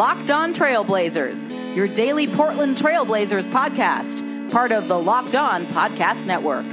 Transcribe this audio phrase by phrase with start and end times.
[0.00, 6.64] Locked On Trailblazers, your daily Portland Trailblazers podcast, part of the Locked On Podcast Network.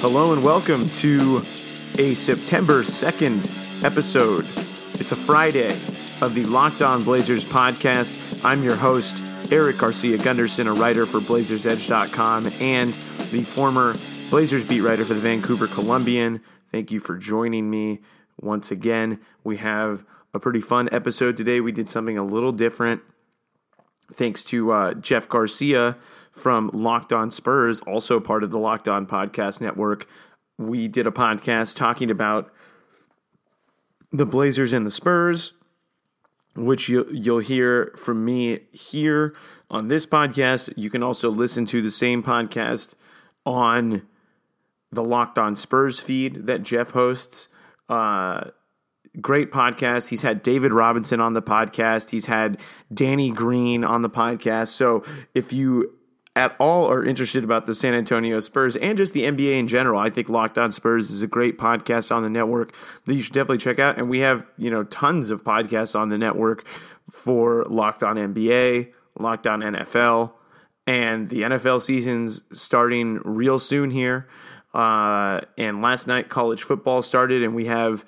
[0.00, 1.38] Hello and welcome to
[1.98, 4.44] a September 2nd episode.
[5.00, 5.72] It's a Friday
[6.20, 8.44] of the Locked On Blazers podcast.
[8.44, 9.20] I'm your host,
[9.52, 12.92] Eric Garcia Gunderson, a writer for BlazersEdge.com and
[13.30, 13.94] the former
[14.30, 16.42] Blazers beat writer for the Vancouver Columbian.
[16.72, 18.00] Thank you for joining me
[18.40, 19.20] once again.
[19.44, 20.04] We have
[20.34, 21.60] a pretty fun episode today.
[21.60, 23.02] We did something a little different.
[24.12, 25.96] Thanks to uh, Jeff Garcia
[26.32, 30.08] from Locked On Spurs, also part of the Locked On Podcast Network.
[30.58, 32.52] We did a podcast talking about
[34.12, 35.52] the Blazers and the Spurs,
[36.56, 39.34] which you, you'll hear from me here
[39.70, 40.72] on this podcast.
[40.76, 42.94] You can also listen to the same podcast
[43.44, 44.02] on
[44.92, 47.48] the Locked On Spurs feed that Jeff hosts.
[47.88, 48.50] Uh,
[49.20, 50.08] great podcast.
[50.08, 52.10] He's had David Robinson on the podcast.
[52.10, 52.58] He's had
[52.92, 54.68] Danny Green on the podcast.
[54.68, 55.04] So
[55.34, 55.95] if you
[56.36, 59.98] at all are interested about the San Antonio Spurs and just the NBA in general,
[59.98, 62.74] I think Locked On Spurs is a great podcast on the network
[63.06, 63.96] that you should definitely check out.
[63.96, 66.66] And we have, you know, tons of podcasts on the network
[67.10, 70.32] for Locked On NBA, Locked On NFL,
[70.86, 74.28] and the NFL season's starting real soon here.
[74.74, 78.04] Uh, and last night, college football started, and we have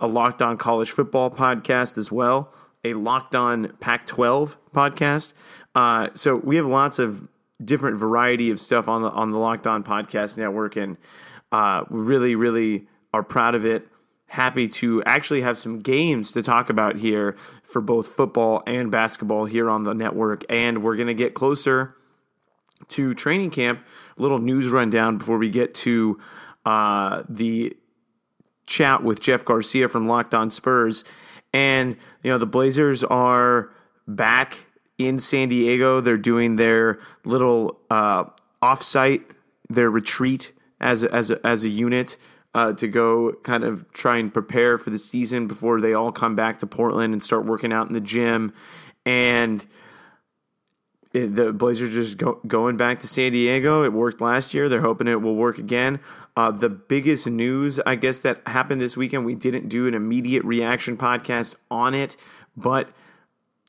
[0.00, 5.32] a Locked On College Football podcast as well, a Locked On Pac 12 podcast.
[5.76, 7.28] Uh, so we have lots of
[7.64, 10.96] different variety of stuff on the on the Locked On Podcast Network, and
[11.52, 13.88] uh, we really, really are proud of it.
[14.26, 19.46] Happy to actually have some games to talk about here for both football and basketball
[19.46, 21.94] here on the network, and we're to get closer
[22.88, 23.80] to training camp.
[24.18, 26.20] A little news rundown before we get to
[26.64, 27.74] uh, the
[28.66, 31.04] chat with Jeff Garcia from Locked On Spurs,
[31.54, 33.70] and you know the Blazers are
[34.06, 34.66] back
[34.98, 36.00] in San Diego.
[36.00, 38.24] They're doing their little uh,
[38.60, 39.24] offsite,
[39.68, 42.16] their retreat as a, as a, as a unit
[42.54, 46.34] uh, to go kind of try and prepare for the season before they all come
[46.34, 48.52] back to Portland and start working out in the gym.
[49.06, 49.64] And
[51.12, 53.84] it, the Blazers just go, going back to San Diego.
[53.84, 54.68] It worked last year.
[54.68, 56.00] They're hoping it will work again.
[56.36, 60.44] Uh, the biggest news, I guess, that happened this weekend, we didn't do an immediate
[60.44, 62.16] reaction podcast on it,
[62.56, 62.88] but–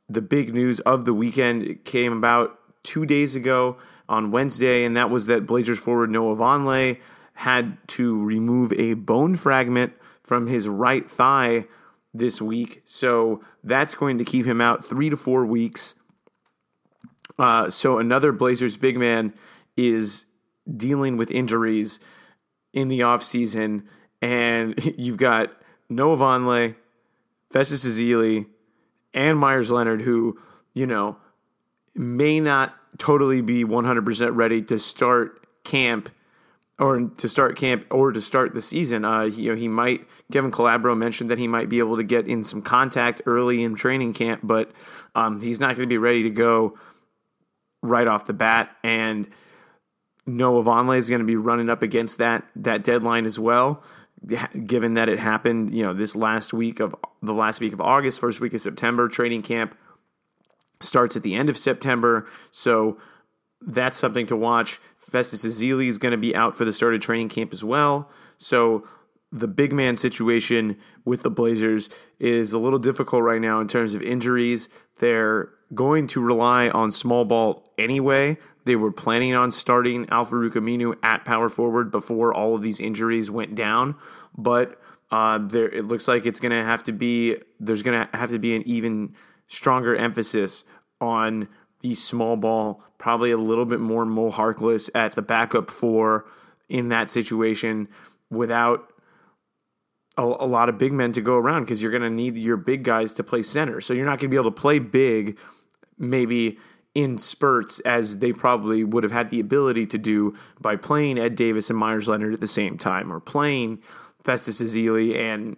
[0.10, 3.78] the big news of the weekend came about two days ago
[4.08, 7.00] on Wednesday, and that was that Blazers forward Noah Vonleh
[7.34, 9.94] had to remove a bone fragment
[10.24, 11.66] from his right thigh
[12.14, 12.82] this week.
[12.86, 15.96] So that's going to keep him out three to four weeks.
[17.38, 19.34] Uh, so another Blazers big man
[19.78, 20.26] is
[20.76, 22.00] dealing with injuries
[22.74, 23.86] in the offseason.
[24.22, 25.52] And you've got
[25.88, 26.76] Noah Vonleh,
[27.52, 28.48] Festus Ezeli,
[29.14, 30.40] and Meyers Leonard, who,
[30.74, 31.18] you know,
[31.96, 36.10] may not totally be 100% ready to start camp
[36.80, 39.04] or to start camp or to start the season.
[39.04, 42.28] Uh, you know, he might, Kevin Calabro mentioned that he might be able to get
[42.28, 44.72] in some contact early in training camp, but
[45.16, 46.78] um, he's not going to be ready to go
[47.82, 48.76] right off the bat.
[48.84, 49.28] And
[50.26, 53.84] Noah Vonleh is going to be running up against that, that deadline as well
[54.66, 58.20] given that it happened, you know, this last week of the last week of August,
[58.20, 59.76] first week of September, training camp
[60.82, 62.28] starts at the end of September.
[62.52, 62.98] So
[63.62, 64.80] that's something to watch.
[64.98, 68.10] Festus Ezeli is going to be out for the start of training camp as well.
[68.38, 68.88] So
[69.32, 73.94] the big man situation with the Blazers is a little difficult right now in terms
[73.94, 74.70] of injuries.
[75.00, 78.38] They're going to rely on small ball anyway.
[78.66, 83.32] They were planning on starting Al-Farouq Aminu at power forward before all of these injuries
[83.32, 83.96] went down,
[84.38, 84.80] but
[85.12, 88.30] uh, there it looks like it's going to have to be there's going to have
[88.30, 89.16] to be an even
[89.48, 90.66] stronger emphasis
[91.02, 91.48] on
[91.82, 96.26] the small ball, probably a little bit more Mo Harkless at the backup four
[96.68, 97.88] in that situation
[98.30, 98.92] without
[100.18, 102.58] a, a lot of big men to go around because you're going to need your
[102.58, 103.82] big guys to play center.
[103.82, 105.40] So you're not going to be able to play big
[105.98, 106.58] maybe
[106.96, 111.36] in spurts as they probably would have had the ability to do by playing Ed
[111.36, 113.80] Davis and Meyers Leonard at the same time, or playing
[114.24, 115.56] Festus Ezeli and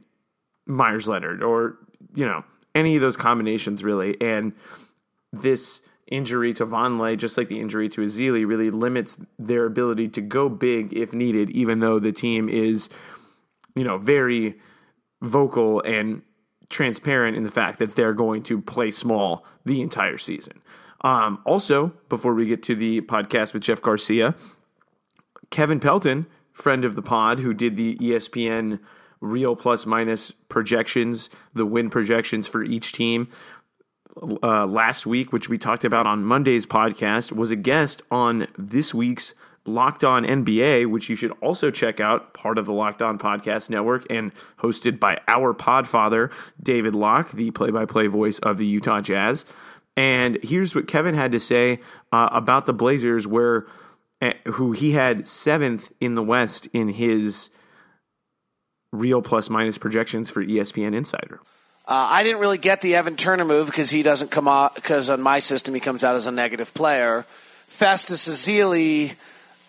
[0.65, 1.77] Meyers Leonard or
[2.13, 2.43] you know
[2.75, 4.19] any of those combinations really.
[4.21, 4.53] And
[5.33, 10.21] this injury to Vonleh, just like the injury to Ezeli, really limits their ability to
[10.21, 12.89] go big if needed, even though the team is
[13.75, 14.59] you know very
[15.21, 16.21] vocal and
[16.69, 20.61] transparent in the fact that they're going to play small the entire season.
[21.03, 24.35] Um, also, before we get to the podcast with Jeff Garcia,
[25.49, 28.79] Kevin Pelton, friend of the pod, who did the ESPN
[29.19, 33.29] real plus minus projections, the win projections for each team
[34.43, 38.93] uh, last week, which we talked about on Monday's podcast, was a guest on this
[38.93, 39.33] week's
[39.65, 43.69] Locked On NBA, which you should also check out, part of the Locked On Podcast
[43.69, 46.31] Network and hosted by our podfather,
[46.61, 49.45] David Locke, the play by play voice of the Utah Jazz.
[49.97, 51.79] And here's what Kevin had to say
[52.11, 53.67] uh, about the Blazers, where
[54.21, 57.49] uh, who he had seventh in the West in his
[58.91, 61.39] real plus minus projections for ESPN Insider.
[61.87, 65.09] Uh, I didn't really get the Evan Turner move because he doesn't come out because
[65.09, 67.25] on my system he comes out as a negative player.
[67.67, 69.11] Festus Ezeli,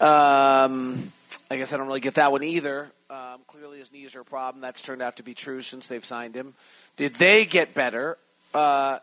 [0.01, 1.11] um,
[1.51, 2.91] I guess I don't really get that one either.
[3.09, 4.61] Um, clearly his knees are a problem.
[4.61, 6.55] That's turned out to be true since they've signed him.
[6.97, 8.19] Did they get better
[8.53, 8.99] uh,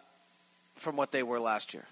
[0.79, 1.85] from what they were last year?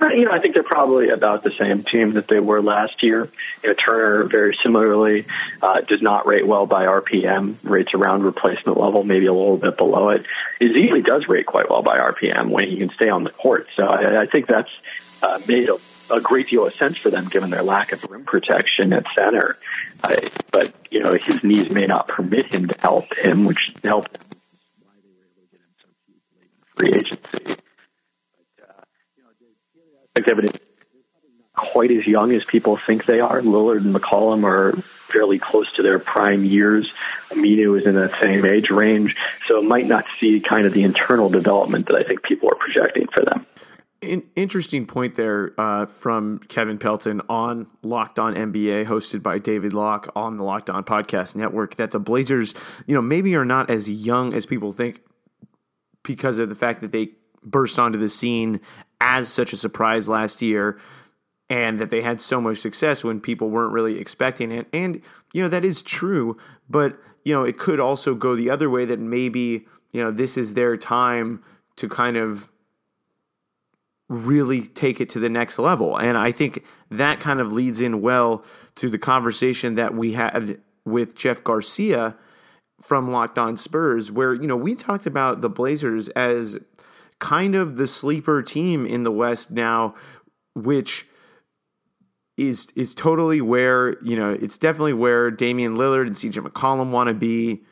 [0.00, 3.28] You know, I think they're probably about the same team that they were last year.
[3.62, 5.26] You know, Turner very similarly
[5.60, 9.76] uh, does not rate well by RPM, rates around replacement level, maybe a little bit
[9.76, 10.24] below it.
[10.60, 13.68] Ezeli does rate quite well by RPM when he can stay on the court.
[13.76, 14.70] So I, I think that's
[15.22, 15.76] uh, made a,
[16.10, 19.58] a great deal of sense for them given their lack of rim protection at center.
[20.02, 20.16] Uh,
[20.50, 24.22] but you know, his knees may not permit him to help him, which helped him.
[24.82, 25.88] Why they were able to get him so
[26.78, 27.62] cheap late in free agency
[30.14, 30.60] exhibited
[31.54, 33.40] quite as young as people think they are.
[33.40, 34.72] Lillard and McCollum are
[35.12, 36.90] fairly close to their prime years.
[37.30, 39.16] Aminu is in that same age range,
[39.46, 42.54] so it might not see kind of the internal development that I think people are
[42.54, 43.46] projecting for them.
[44.34, 50.10] Interesting point there uh, from Kevin Pelton on Locked On NBA, hosted by David Locke
[50.16, 51.76] on the Locked On Podcast Network.
[51.76, 52.52] That the Blazers,
[52.86, 55.02] you know, maybe are not as young as people think
[56.02, 57.10] because of the fact that they
[57.44, 58.60] burst onto the scene
[59.00, 60.78] as such a surprise last year
[61.50, 64.66] and that they had so much success when people weren't really expecting it.
[64.72, 65.02] And,
[65.32, 66.36] you know, that is true,
[66.70, 70.36] but, you know, it could also go the other way that maybe, you know, this
[70.36, 71.42] is their time
[71.76, 72.50] to kind of
[74.08, 75.96] really take it to the next level.
[75.96, 78.44] And I think that kind of leads in well
[78.76, 82.16] to the conversation that we had with Jeff Garcia
[82.82, 86.58] from Locked On Spurs, where, you know, we talked about the Blazers as
[87.18, 89.94] kind of the sleeper team in the West now,
[90.54, 91.06] which
[92.36, 97.08] is is totally where you know it's definitely where Damian Lillard and CJ McCollum want
[97.08, 97.62] to be.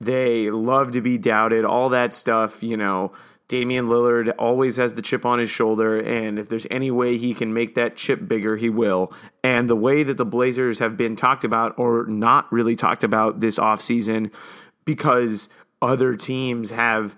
[0.00, 2.62] They love to be doubted, all that stuff.
[2.62, 3.12] You know,
[3.46, 7.34] Damian Lillard always has the chip on his shoulder, and if there's any way he
[7.34, 9.12] can make that chip bigger, he will.
[9.42, 13.40] And the way that the Blazers have been talked about or not really talked about
[13.40, 14.32] this offseason
[14.86, 15.50] because
[15.82, 17.16] other teams have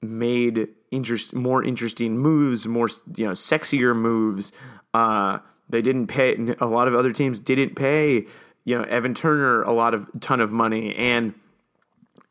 [0.00, 4.52] made interest, more interesting moves, more you know, sexier moves.
[4.92, 5.38] Uh,
[5.68, 6.36] they didn't pay.
[6.60, 8.26] A lot of other teams didn't pay.
[8.64, 11.34] You know, Evan Turner a lot of ton of money, and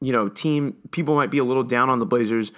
[0.01, 2.51] you know, team people might be a little down on the Blazers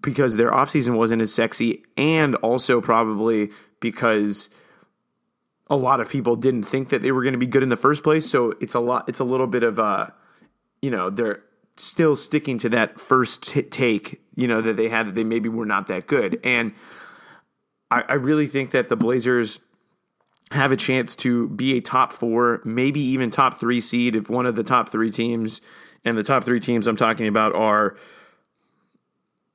[0.00, 3.50] because their offseason wasn't as sexy, and also probably
[3.80, 4.50] because
[5.68, 7.76] a lot of people didn't think that they were going to be good in the
[7.76, 8.28] first place.
[8.28, 9.08] So it's a lot.
[9.08, 10.14] It's a little bit of a,
[10.82, 11.42] you know, they're
[11.76, 15.48] still sticking to that first t- take, you know, that they had that they maybe
[15.48, 16.38] were not that good.
[16.44, 16.72] And
[17.90, 19.58] I, I really think that the Blazers
[20.50, 24.46] have a chance to be a top four, maybe even top three seed if one
[24.46, 25.60] of the top three teams,
[26.04, 27.96] and the top three teams I'm talking about are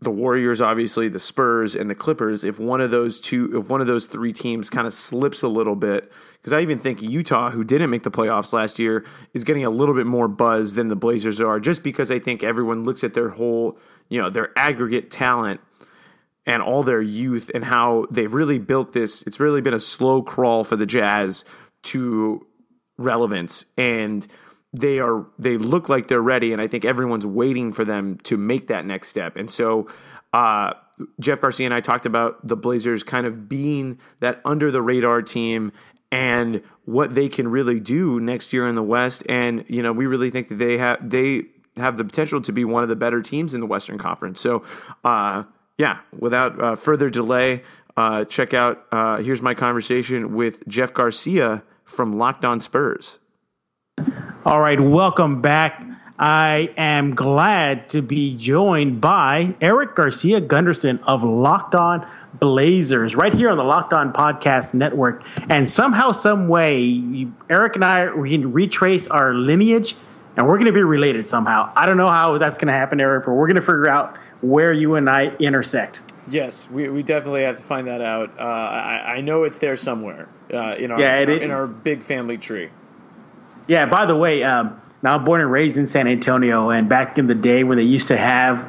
[0.01, 2.45] the Warriors, obviously, the Spurs, and the Clippers.
[2.45, 5.47] If one of those two, if one of those three teams kind of slips a
[5.47, 9.43] little bit, because I even think Utah, who didn't make the playoffs last year, is
[9.43, 12.85] getting a little bit more buzz than the Blazers are, just because I think everyone
[12.85, 13.77] looks at their whole,
[14.07, 15.59] you know, their aggregate talent
[16.45, 19.21] and all their youth and how they've really built this.
[19.23, 21.43] It's really been a slow crawl for the Jazz
[21.83, 22.45] to
[22.97, 24.25] relevance and
[24.73, 28.37] they are they look like they're ready and i think everyone's waiting for them to
[28.37, 29.35] make that next step.
[29.35, 29.87] And so
[30.33, 30.73] uh,
[31.19, 35.21] jeff garcia and i talked about the blazers kind of being that under the radar
[35.21, 35.71] team
[36.11, 39.23] and what they can really do next year in the west.
[39.29, 41.45] And you know we really think that they have they
[41.77, 44.41] have the potential to be one of the better teams in the western conference.
[44.41, 44.63] So
[45.03, 45.43] uh,
[45.79, 47.63] yeah without uh, further delay
[47.97, 53.17] uh, check out uh, here's my conversation with jeff garcia from locked on spurs
[54.45, 55.85] all right, welcome back.
[56.17, 63.33] I am glad to be joined by Eric Garcia Gunderson of Locked On Blazers, right
[63.33, 65.23] here on the Locked On Podcast Network.
[65.49, 69.95] And somehow, some way, Eric and I we can retrace our lineage,
[70.35, 71.71] and we're going to be related somehow.
[71.75, 74.17] I don't know how that's going to happen, Eric, but we're going to figure out
[74.41, 76.01] where you and I intersect.
[76.27, 78.37] Yes, we, we definitely have to find that out.
[78.39, 81.67] Uh, I, I know it's there somewhere uh, in our, Yeah, in, our in our
[81.67, 82.69] big family tree.
[83.69, 87.19] Yeah, by the way, um, now I'm born and raised in San Antonio, and back
[87.19, 88.67] in the day when they used to have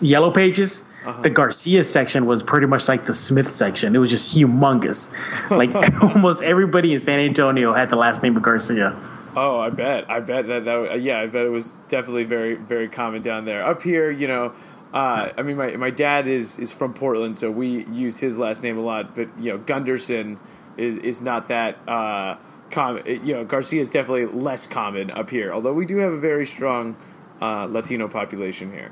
[0.00, 0.88] yellow pages,
[1.22, 3.94] the Garcia section was pretty much like the Smith section.
[3.94, 5.14] It was just humongous.
[5.48, 5.72] Like
[6.02, 8.98] almost everybody in San Antonio had the last name of Garcia.
[9.36, 10.10] Oh, I bet.
[10.10, 13.64] I bet that that yeah, I bet it was definitely very very common down there.
[13.64, 14.54] Up here, you know,
[14.92, 18.64] uh, I mean, my my dad is is from Portland, so we use his last
[18.64, 19.14] name a lot.
[19.14, 20.40] But you know, Gunderson
[20.76, 22.36] is is not that uh,
[22.72, 23.06] common.
[23.24, 25.52] You know, Garcia is definitely less common up here.
[25.52, 26.96] Although we do have a very strong
[27.40, 28.90] uh, Latino population here.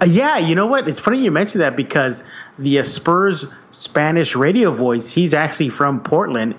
[0.00, 0.88] Uh, yeah, you know what?
[0.88, 2.24] It's funny you mentioned that because
[2.58, 6.56] the Spurs Spanish radio voice, he's actually from Portland,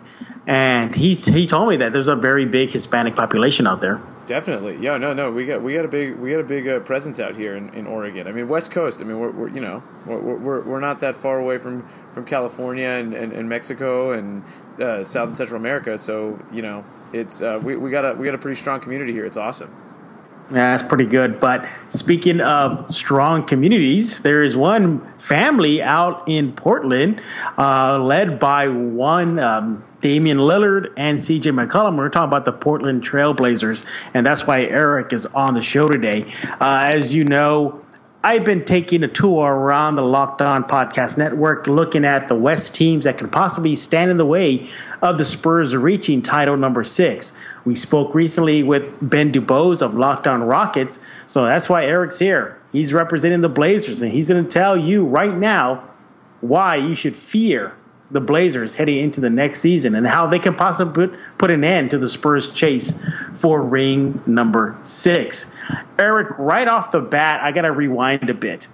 [0.48, 4.00] and he's he told me that there's a very big Hispanic population out there.
[4.26, 6.80] Definitely, yeah, no, no, we got we got a big we got a big uh,
[6.80, 8.28] presence out here in, in Oregon.
[8.28, 9.02] I mean, West Coast.
[9.02, 12.26] I mean, we're, we're you know we're, we're we're not that far away from, from
[12.26, 14.44] California and, and, and Mexico and
[14.80, 15.98] uh, South and Central America.
[15.98, 19.12] So you know, it's uh, we we got a we got a pretty strong community
[19.12, 19.26] here.
[19.26, 19.74] It's awesome.
[20.52, 21.40] Yeah, that's pretty good.
[21.40, 27.20] But speaking of strong communities, there is one family out in Portland,
[27.58, 31.98] uh, led by one um, Damian Lillard and CJ McCollum.
[31.98, 36.32] We're talking about the Portland Trailblazers, and that's why Eric is on the show today.
[36.62, 37.84] Uh, as you know,
[38.26, 42.74] I've been taking a tour around the Locked On Podcast Network, looking at the West
[42.74, 44.68] teams that could possibly stand in the way
[45.04, 47.34] of the Spurs reaching title number six.
[47.66, 52.60] We spoke recently with Ben Dubose of Locked On Rockets, so that's why Eric's here.
[52.72, 55.88] He's representing the Blazers, and he's going to tell you right now
[56.42, 57.76] why you should fear
[58.16, 61.66] the Blazers heading into the next season and how they can possibly put, put an
[61.66, 63.04] end to the Spurs' chase
[63.36, 65.52] for ring number six.
[66.00, 68.70] Eric, right off the bat, I got to rewind a bit.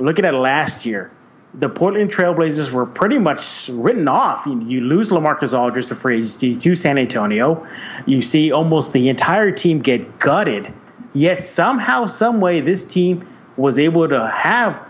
[0.00, 1.12] Looking at last year,
[1.54, 4.44] the Portland Trailblazers were pretty much written off.
[4.44, 7.64] You, lose Lamarcus Aldridge to free agency to San Antonio.
[8.06, 10.74] You see almost the entire team get gutted.
[11.12, 13.24] Yet somehow, some way, this team
[13.56, 14.84] was able to have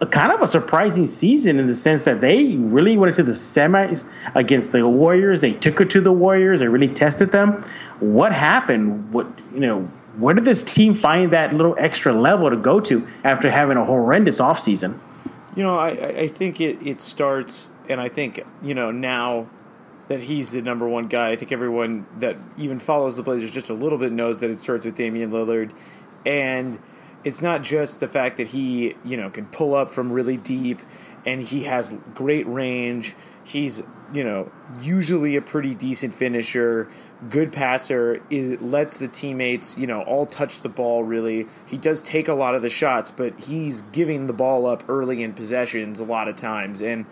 [0.00, 3.32] a kind of a surprising season in the sense that they really went into the
[3.32, 5.40] semis against the Warriors.
[5.40, 6.60] They took it to the Warriors.
[6.60, 7.64] They really tested them.
[8.00, 9.12] What happened?
[9.12, 9.82] What you know?
[10.18, 13.84] Where did this team find that little extra level to go to after having a
[13.84, 14.98] horrendous offseason?
[15.56, 19.48] You know, I, I think it, it starts, and I think, you know, now
[20.06, 23.70] that he's the number one guy, I think everyone that even follows the Blazers just
[23.70, 25.72] a little bit knows that it starts with Damian Lillard.
[26.24, 26.78] And
[27.24, 30.80] it's not just the fact that he, you know, can pull up from really deep
[31.26, 33.14] and he has great range.
[33.44, 36.88] He's, you know, usually a pretty decent finisher,
[37.30, 41.46] good passer, is lets the teammates, you know, all touch the ball really.
[41.66, 45.22] He does take a lot of the shots, but he's giving the ball up early
[45.22, 46.82] in possessions a lot of times.
[46.82, 47.06] And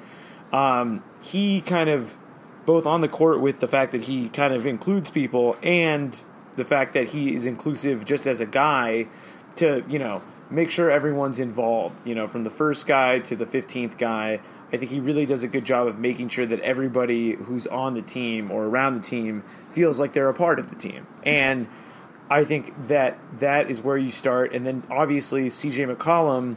[0.53, 2.19] um, he kind of
[2.67, 6.23] both on the court with the fact that he kind of includes people and
[6.57, 9.09] the fact that he is inclusive just as a guy
[9.57, 13.47] to, you know, make sure everyone's involved, you know, from the first guy to the
[13.47, 14.41] 15th guy.
[14.73, 17.95] I think he really does a good job of making sure that everybody who's on
[17.95, 21.07] the team or around the team feels like they're a part of the team.
[21.25, 21.69] And
[22.31, 24.53] I think that that is where you start.
[24.55, 26.57] And then obviously CJ McCollum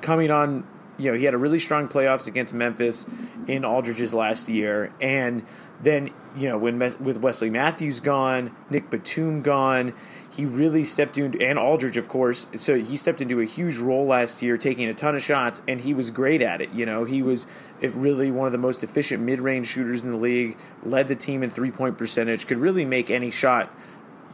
[0.00, 0.66] coming on,
[0.98, 3.06] you know, he had a really strong playoffs against Memphis
[3.46, 5.44] in Aldridge's last year, and
[5.82, 9.94] then you know when with Wesley Matthews gone, Nick Batum gone,
[10.36, 12.46] he really stepped into and Aldridge of course.
[12.56, 15.80] So he stepped into a huge role last year, taking a ton of shots, and
[15.80, 16.70] he was great at it.
[16.72, 17.46] You know, he was
[17.80, 21.50] really one of the most efficient mid-range shooters in the league, led the team in
[21.50, 23.74] three-point percentage, could really make any shot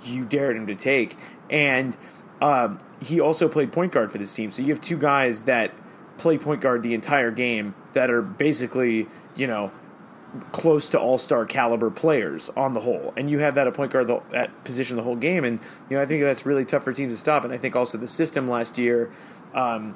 [0.05, 1.17] you dared him to take,
[1.51, 1.97] and.
[2.41, 4.51] Um, he also played point guard for this team.
[4.51, 5.71] So you have two guys that
[6.19, 9.07] play point guard the entire game that are basically,
[9.37, 9.71] you know,
[10.53, 13.13] close to all star caliber players on the whole.
[13.17, 15.45] And you have that at point guard the, at position the whole game.
[15.45, 15.61] And,
[15.91, 17.45] you know, I think that's really tough for teams to stop.
[17.45, 19.11] And I think also the system last year
[19.55, 19.95] um,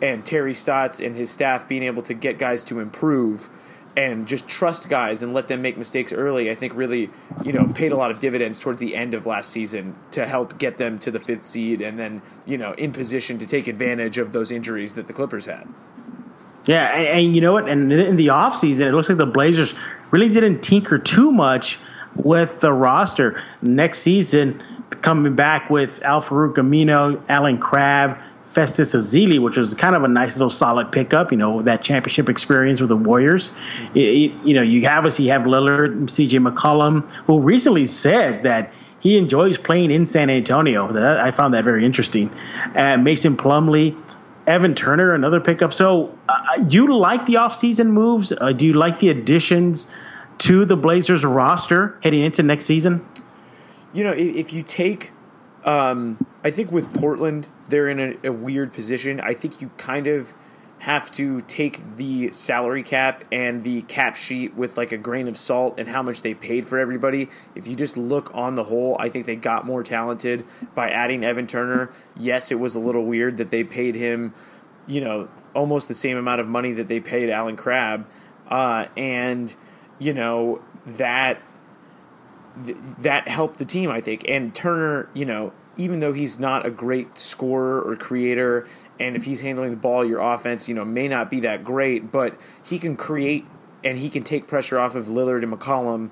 [0.00, 3.48] and Terry Stotts and his staff being able to get guys to improve
[3.96, 7.10] and just trust guys and let them make mistakes early, I think really,
[7.42, 10.56] you know, paid a lot of dividends towards the end of last season to help
[10.56, 14.18] get them to the fifth seed and then, you know, in position to take advantage
[14.18, 15.66] of those injuries that the Clippers had.
[16.68, 17.68] Yeah, and, and you know what?
[17.68, 19.74] And in the offseason, it looks like the Blazers
[20.10, 21.78] really didn't tinker too much
[22.14, 23.42] with the roster.
[23.62, 24.62] Next season,
[25.00, 28.18] coming back with Al Farouq Aminu, Allen Crabbe,
[28.52, 32.28] Festus Ezeli, which was kind of a nice little solid pickup, you know, that championship
[32.28, 33.52] experience with the Warriors.
[33.94, 39.16] It, it, you know, you obviously have Lillard, CJ McCollum, who recently said that he
[39.16, 40.92] enjoys playing in San Antonio.
[40.92, 42.30] That, I found that very interesting.
[42.74, 43.96] And Mason Plumlee,
[44.48, 45.74] Evan Turner, another pickup.
[45.74, 48.32] So, uh, do you like the offseason moves?
[48.32, 49.90] Uh, do you like the additions
[50.38, 53.06] to the Blazers roster heading into next season?
[53.92, 55.12] You know, if, if you take,
[55.64, 59.20] um, I think with Portland, they're in a, a weird position.
[59.20, 60.34] I think you kind of
[60.78, 65.36] have to take the salary cap and the cap sheet with like a grain of
[65.36, 67.28] salt and how much they paid for everybody.
[67.54, 70.44] If you just look on the whole, I think they got more talented
[70.74, 71.90] by adding Evan Turner.
[72.16, 74.34] Yes, it was a little weird that they paid him,
[74.86, 78.06] you know, almost the same amount of money that they paid Allen Crabbe.
[78.46, 79.54] Uh, and,
[79.98, 81.42] you know, that
[83.00, 84.24] that helped the team, I think.
[84.28, 88.66] And Turner, you know, even though he's not a great scorer or creator,
[89.00, 92.10] and if he's handling the ball, your offense, you know, may not be that great,
[92.10, 93.46] but he can create
[93.84, 96.10] and he can take pressure off of Lillard and McCollum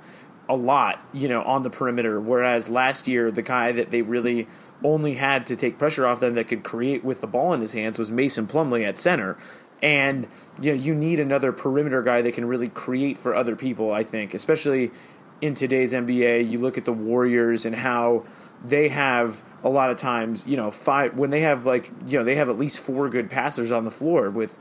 [0.49, 2.21] a lot, you know, on the perimeter.
[2.21, 4.47] Whereas last year, the guy that they really
[4.85, 7.73] only had to take pressure off them that could create with the ball in his
[7.73, 9.37] hands was Mason Plumlee at center.
[9.83, 10.29] And
[10.63, 13.93] you know, you need another perimeter guy that can really create for other people.
[13.93, 14.93] I think, especially
[15.41, 18.25] in today's NBA, you look at the Warriors and how
[18.65, 22.25] they have a lot of times, you know, five when they have like you know
[22.25, 24.55] they have at least four good passers on the floor with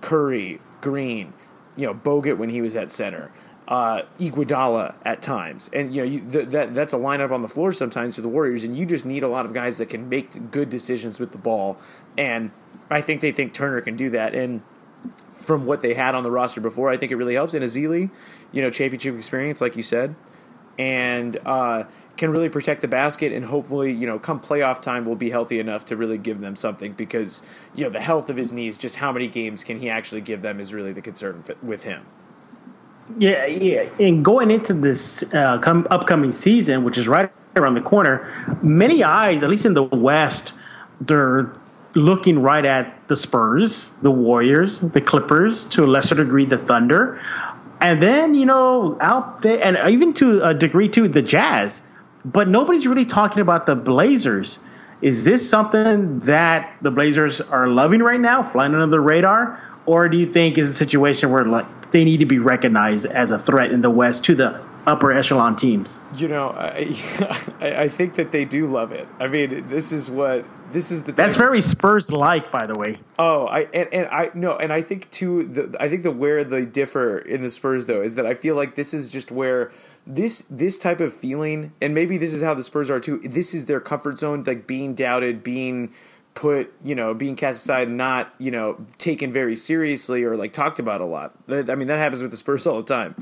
[0.00, 1.32] Curry, Green,
[1.76, 3.32] you know, Bogut when he was at center,
[3.68, 7.48] uh, Iguodala at times, and you know you, th- that that's a lineup on the
[7.48, 10.08] floor sometimes for the Warriors, and you just need a lot of guys that can
[10.08, 11.78] make good decisions with the ball,
[12.18, 12.50] and
[12.90, 14.62] I think they think Turner can do that, and
[15.32, 17.54] from what they had on the roster before, I think it really helps.
[17.54, 18.10] And Ezeli,
[18.52, 20.14] you know, championship experience, like you said,
[20.78, 21.84] and uh,
[22.16, 25.58] can really protect the basket and hopefully you know come playoff time will be healthy
[25.58, 27.42] enough to really give them something because
[27.74, 30.42] you know the health of his knees just how many games can he actually give
[30.42, 32.04] them is really the concern with him.
[33.18, 37.82] Yeah yeah and going into this uh, come, upcoming season which is right around the
[37.82, 40.54] corner many eyes at least in the west
[41.00, 41.52] they're
[41.94, 47.20] looking right at the spurs the warriors the clippers to a lesser degree the thunder
[47.84, 51.82] and then you know out there and even to a degree too the jazz
[52.24, 54.58] but nobody's really talking about the Blazers.
[55.02, 60.08] Is this something that the Blazers are loving right now, flying under the radar, or
[60.08, 63.38] do you think is a situation where like they need to be recognized as a
[63.38, 66.00] threat in the West to the upper echelon teams?
[66.14, 66.96] You know, I
[67.60, 69.08] I think that they do love it.
[69.18, 72.96] I mean, this is what this is the that's very Spurs like, by the way.
[73.18, 75.44] Oh, I and, and I no, and I think too.
[75.44, 78.56] The, I think the where they differ in the Spurs though is that I feel
[78.56, 79.72] like this is just where
[80.06, 83.20] this this type of feeling, and maybe this is how the Spurs are too.
[83.24, 85.92] This is their comfort zone, like being doubted, being
[86.34, 90.78] put, you know, being cast aside, not you know taken very seriously or like talked
[90.78, 91.34] about a lot.
[91.48, 93.14] I mean, that happens with the Spurs all the time.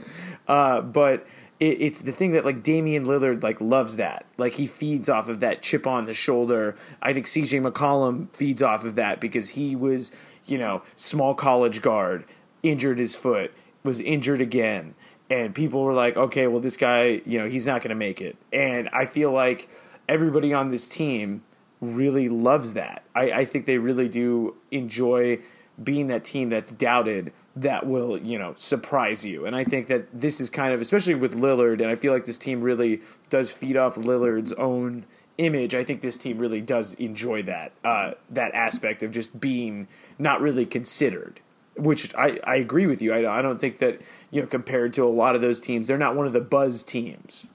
[0.48, 1.27] Uh, but
[1.62, 4.27] it, it's the thing that like Damian Lillard like loves that.
[4.37, 6.77] Like he feeds off of that chip on the shoulder.
[7.01, 10.11] I think CJ McCollum feeds off of that because he was,
[10.46, 12.25] you know, small college guard,
[12.62, 13.53] injured his foot,
[13.85, 14.94] was injured again
[15.33, 18.20] and people were like, okay, well, this guy, you know, he's not going to make
[18.20, 18.37] it.
[18.53, 19.66] And I feel like
[20.07, 21.42] everybody on this team
[21.81, 23.03] really loves that.
[23.14, 25.40] I, I, think they really do enjoy
[25.83, 29.47] being that team that's doubted that will, you know, surprise you.
[29.47, 32.25] And I think that this is kind of, especially with Lillard, and I feel like
[32.25, 35.05] this team really does feed off Lillard's own
[35.38, 35.75] image.
[35.75, 39.88] I think this team really does enjoy that uh, that aspect of just being
[40.19, 41.41] not really considered
[41.77, 43.12] which I, I agree with you.
[43.12, 45.99] I, I don't think that you know compared to a lot of those teams, they're
[45.99, 47.47] not one of the buzz teams.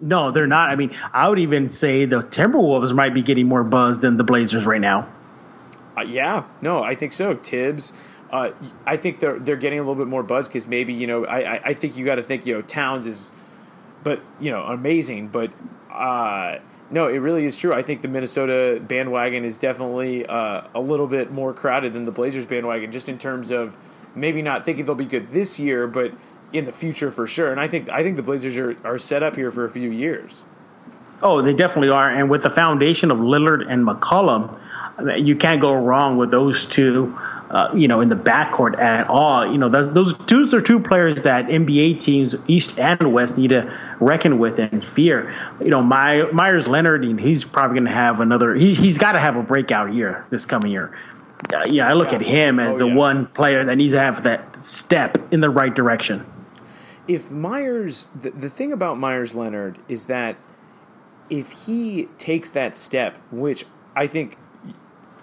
[0.00, 0.68] No, they're not.
[0.70, 4.24] I mean, I would even say the Timberwolves might be getting more buzz than the
[4.24, 5.08] Blazers right now.
[5.96, 7.36] Uh, yeah, no, I think so.
[7.36, 7.92] Thibs,
[8.32, 8.52] uh,
[8.86, 11.56] I think they're they're getting a little bit more buzz because maybe you know I
[11.56, 13.30] I, I think you got to think you know Towns is,
[14.02, 15.52] but you know amazing, but
[15.92, 16.58] uh,
[16.90, 17.74] no, it really is true.
[17.74, 22.12] I think the Minnesota bandwagon is definitely uh, a little bit more crowded than the
[22.12, 23.76] Blazers bandwagon, just in terms of
[24.14, 26.12] maybe not thinking they'll be good this year, but
[26.54, 27.50] in the future for sure.
[27.50, 29.90] And I think I think the Blazers are, are set up here for a few
[29.90, 30.42] years.
[31.22, 32.10] Oh, they definitely are.
[32.10, 34.58] And with the foundation of Lillard and McCollum,
[35.24, 37.16] you can't go wrong with those two
[37.52, 39.50] uh, you know, in the backcourt at all.
[39.50, 43.48] You know, those, those those are two players that NBA teams, East and West, need
[43.48, 45.34] to reckon with and fear.
[45.60, 48.54] You know, My, Meyers Leonard, he's probably going to have another.
[48.54, 50.96] He, he's got to have a breakout year this coming year.
[51.52, 52.16] Uh, yeah, I look yeah.
[52.16, 52.94] at him as oh, the yeah.
[52.94, 56.24] one player that needs to have that step in the right direction.
[57.06, 60.36] If Meyers, the, the thing about Meyers Leonard is that
[61.28, 64.38] if he takes that step, which I think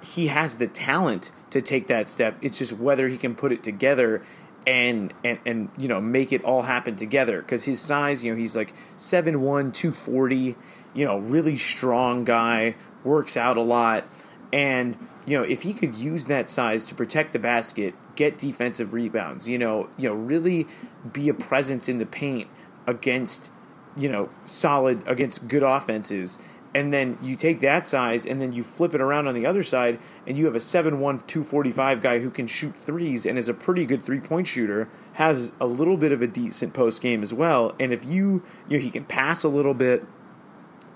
[0.04, 2.38] he has the talent to take that step.
[2.42, 4.24] It's just whether he can put it together
[4.68, 8.38] and and and you know make it all happen together because his size you know
[8.38, 10.58] he's like 7'1 240
[10.94, 14.04] you know really strong guy works out a lot
[14.52, 18.94] And you know, if he could use that size to protect the basket, get defensive
[18.94, 20.68] rebounds, you know, you know, really
[21.14, 22.48] be a presence in the paint
[22.88, 23.52] against,
[23.96, 26.40] you know, solid against good offenses.
[26.74, 29.64] And then you take that size and then you flip it around on the other
[29.64, 33.54] side and you have a 7'1 245 guy who can shoot threes and is a
[33.54, 37.76] pretty good three-point shooter, has a little bit of a decent post game as well.
[37.80, 40.06] And if you you know he can pass a little bit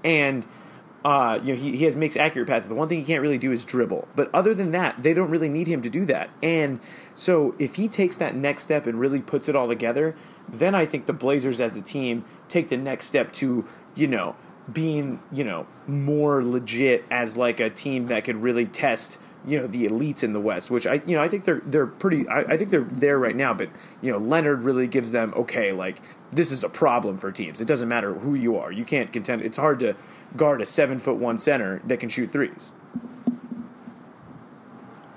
[0.03, 0.45] and
[1.05, 2.69] uh, you know, he, he has makes accurate passes.
[2.69, 4.07] The one thing he can't really do is dribble.
[4.15, 6.29] But other than that, they don't really need him to do that.
[6.41, 6.79] And
[7.13, 10.15] so if he takes that next step and really puts it all together,
[10.47, 14.36] then I think the Blazers as a team take the next step to, you know,
[14.71, 19.67] being, you know, more legit as like a team that could really test you know
[19.67, 22.41] the elites in the West, which I you know I think they're they're pretty I,
[22.41, 23.54] I, think they're there right now.
[23.54, 23.69] But
[24.02, 25.99] you know Leonard really gives them okay, like
[26.32, 27.60] this is a problem for teams.
[27.60, 29.41] It doesn't matter who you are, you can't contend.
[29.41, 29.95] It's hard to
[30.38, 32.71] guard a seven foot one center that can shoot threes.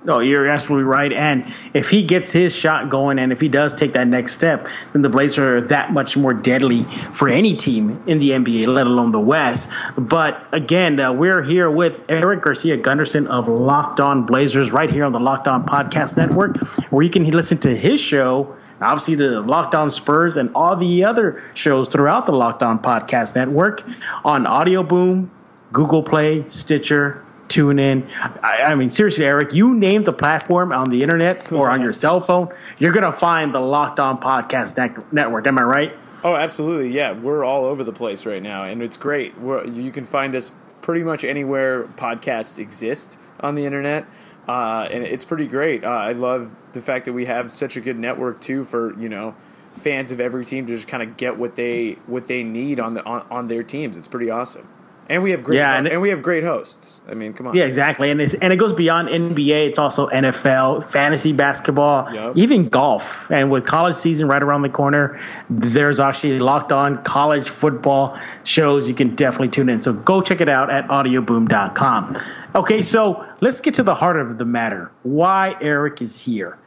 [0.07, 1.13] No, you're absolutely right.
[1.13, 4.69] And if he gets his shot going and if he does take that next step,
[4.93, 8.87] then the Blazers are that much more deadly for any team in the NBA, let
[8.87, 9.69] alone the West.
[9.99, 15.05] But again, uh, we're here with Eric Garcia Gunderson of Locked On Blazers right here
[15.05, 16.59] on the Locked On Podcast Network,
[16.93, 18.55] where you can listen to his show.
[18.81, 23.35] Obviously, the Locked On Spurs and all the other shows throughout the Locked On Podcast
[23.35, 23.83] Network
[24.25, 25.33] on Audio Boom,
[25.73, 28.09] Google Play, Stitcher, tune in.
[28.43, 31.93] I, I, mean, seriously, Eric, you name the platform on the internet or on your
[31.93, 35.47] cell phone, you're going to find the Locked On Podcast Network.
[35.47, 35.93] Am I right?
[36.25, 36.91] Oh, absolutely.
[36.91, 39.39] Yeah, we're all over the place right now, and it's great.
[39.39, 44.07] We're, you can find us pretty much anywhere podcasts exist on the internet.
[44.49, 45.85] Uh, and it's pretty great.
[45.85, 49.09] Uh, I love the fact that we have such a good network too for you
[49.09, 49.35] know
[49.75, 52.95] fans of every team to just kind of get what they what they need on
[52.95, 53.97] the on, on their teams.
[53.97, 54.69] It's pretty awesome.
[55.09, 57.01] And we have great, yeah, and, and, we have great hosts.
[57.09, 57.57] I mean, come on.
[57.57, 58.11] Yeah, exactly.
[58.11, 59.69] And it's and it goes beyond NBA.
[59.69, 62.37] It's also NFL, fantasy basketball, yep.
[62.37, 63.31] even golf.
[63.31, 68.89] And with college season right around the corner, there's actually locked on college football shows.
[68.89, 69.79] You can definitely tune in.
[69.79, 72.19] So go check it out at audioboom.com.
[72.57, 74.91] Okay, so let's get to the heart of the matter.
[75.05, 76.59] Why Eric is here?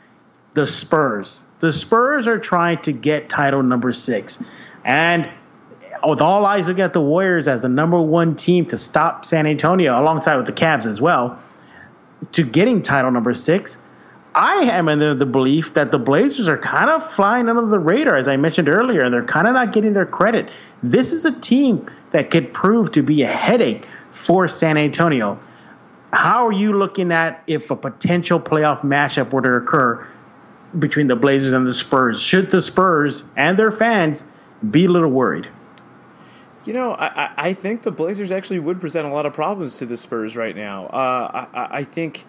[0.54, 1.43] The Spurs.
[1.60, 4.41] The Spurs are trying to get title number six,
[4.86, 5.30] and
[6.08, 9.46] with all eyes looking at the Warriors as the number one team to stop San
[9.46, 11.40] Antonio, alongside with the Cavs as well,
[12.32, 13.78] to getting title number six.
[14.36, 17.80] I am in the, the belief that the Blazers are kind of flying under the
[17.80, 20.50] radar, as I mentioned earlier, and they're kind of not getting their credit.
[20.84, 25.40] This is a team that could prove to be a headache for San Antonio.
[26.14, 30.08] How are you looking at if a potential playoff matchup were to occur
[30.78, 32.22] between the Blazers and the Spurs?
[32.22, 34.24] Should the Spurs and their fans
[34.70, 35.48] be a little worried?
[36.65, 39.86] You know, I, I think the Blazers actually would present a lot of problems to
[39.86, 40.88] the Spurs right now.
[40.88, 42.26] Uh, I, I think,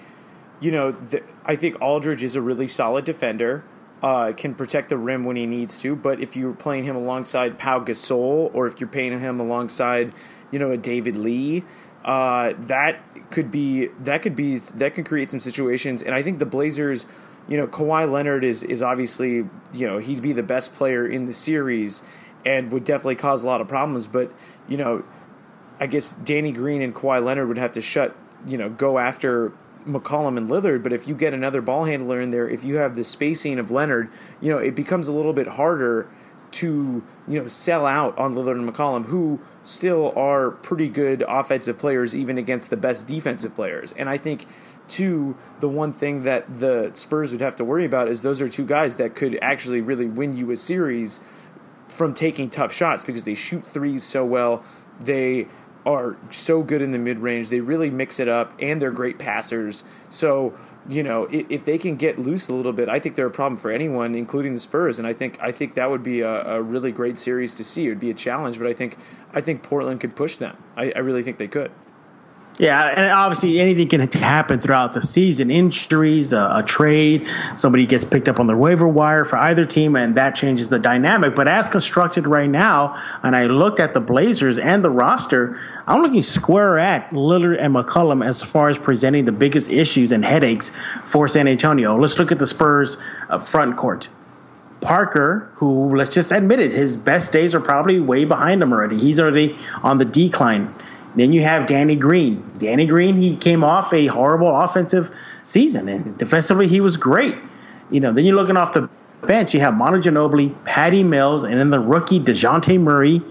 [0.61, 3.65] you know, the, I think Aldridge is a really solid defender.
[4.03, 7.59] Uh, can protect the rim when he needs to, but if you're playing him alongside
[7.59, 10.15] Pau Gasol, or if you're playing him alongside,
[10.51, 11.65] you know, a David Lee,
[12.03, 12.99] uh, that
[13.31, 16.03] could be that could be that could create some situations.
[16.03, 17.05] And I think the Blazers,
[17.47, 21.27] you know, Kawhi Leonard is is obviously you know he'd be the best player in
[21.27, 22.03] the series,
[22.45, 24.07] and would definitely cause a lot of problems.
[24.07, 24.33] But
[24.69, 25.05] you know,
[25.79, 28.15] I guess Danny Green and Kawhi Leonard would have to shut,
[28.47, 29.53] you know, go after
[29.87, 30.83] McCollum and Lillard.
[30.83, 33.71] But if you get another ball handler in there, if you have the spacing of
[33.71, 36.09] Leonard, you know, it becomes a little bit harder
[36.53, 41.79] to you know sell out on Lillard and McCollum, who still are pretty good offensive
[41.79, 43.93] players, even against the best defensive players.
[43.95, 44.47] And I think.
[44.89, 48.49] Two, the one thing that the Spurs would have to worry about is those are
[48.49, 51.21] two guys that could actually really win you a series
[52.01, 54.65] from taking tough shots because they shoot threes so well.
[55.01, 55.49] They
[55.85, 57.51] are so good in the mid range.
[57.51, 59.85] They really mix it up, and they're great passers.
[60.09, 60.57] So
[60.89, 63.59] you know, if, they can get loose a little bit, I think they're a problem
[63.59, 64.99] for anyone, including the Spurs.
[64.99, 67.85] And I think I think that would be a, a really great series to see.
[67.85, 68.97] It would be a challenge, but I think
[69.35, 70.57] I think Portland could push them.
[70.79, 71.71] I, I really think they could.
[72.61, 78.05] Yeah, and obviously anything can happen throughout the season injuries, a, a, trade, somebody gets
[78.05, 81.35] picked up on the waiver wire for either team, and that changes the dynamic.
[81.35, 86.03] But as constructed right now, and I look at the Blazers and the roster, I'm
[86.03, 90.71] looking square at Lillard and McCollum as far as presenting the biggest issues and headaches
[91.07, 91.99] for San Antonio.
[91.99, 92.99] Let's look at the Spurs
[93.31, 94.11] uh, front court.
[94.83, 98.99] Parker, who let's just admit it, his best days are probably way behind him already.
[98.99, 100.75] He's already on the decline.
[101.17, 102.51] Then you have Danny Green.
[102.59, 107.35] Danny Green, he came off a horrible offensive season, and defensively he was great.
[107.91, 108.89] You know, then you're looking off the
[109.27, 113.23] bench, you have Manu Ginobili, Patty Mills, and then the rookie Dejounte Murray.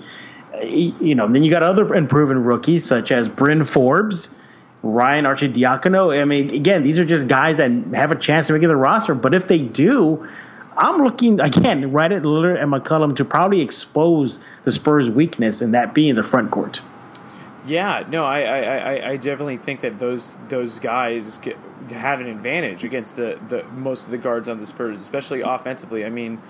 [0.61, 4.35] You know, then you got other improving rookies such as Bryn Forbes.
[4.81, 6.17] Ryan Arcidiacono.
[6.19, 9.13] I mean, again, these are just guys that have a chance to make the roster.
[9.13, 10.25] But if they do,
[10.77, 15.73] I'm looking again right at Lillard and McCollum to probably expose the Spurs' weakness, and
[15.73, 16.81] that being the front court.
[17.65, 21.57] Yeah, no, I, I, I definitely think that those those guys get,
[21.91, 26.05] have an advantage against the, the most of the guards on the Spurs, especially offensively.
[26.05, 26.41] I mean,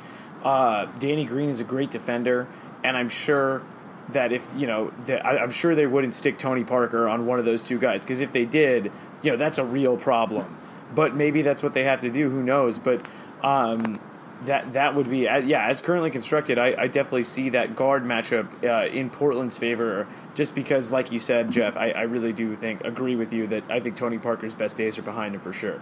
[0.43, 2.47] uh, Danny Green is a great defender,
[2.83, 3.63] and I'm sure
[4.09, 7.39] that if you know, that I, am sure they wouldn't stick Tony Parker on one
[7.39, 8.91] of those two guys because if they did,
[9.21, 10.57] you know, that's a real problem.
[10.93, 12.29] But maybe that's what they have to do.
[12.29, 12.79] Who knows?
[12.79, 13.07] But
[13.43, 13.99] um,
[14.45, 18.47] that that would be yeah as currently constructed I, I definitely see that guard matchup
[18.63, 22.83] uh, in Portland's favor just because like you said Jeff I, I really do think
[22.85, 25.81] agree with you that I think Tony Parker's best days are behind him for sure.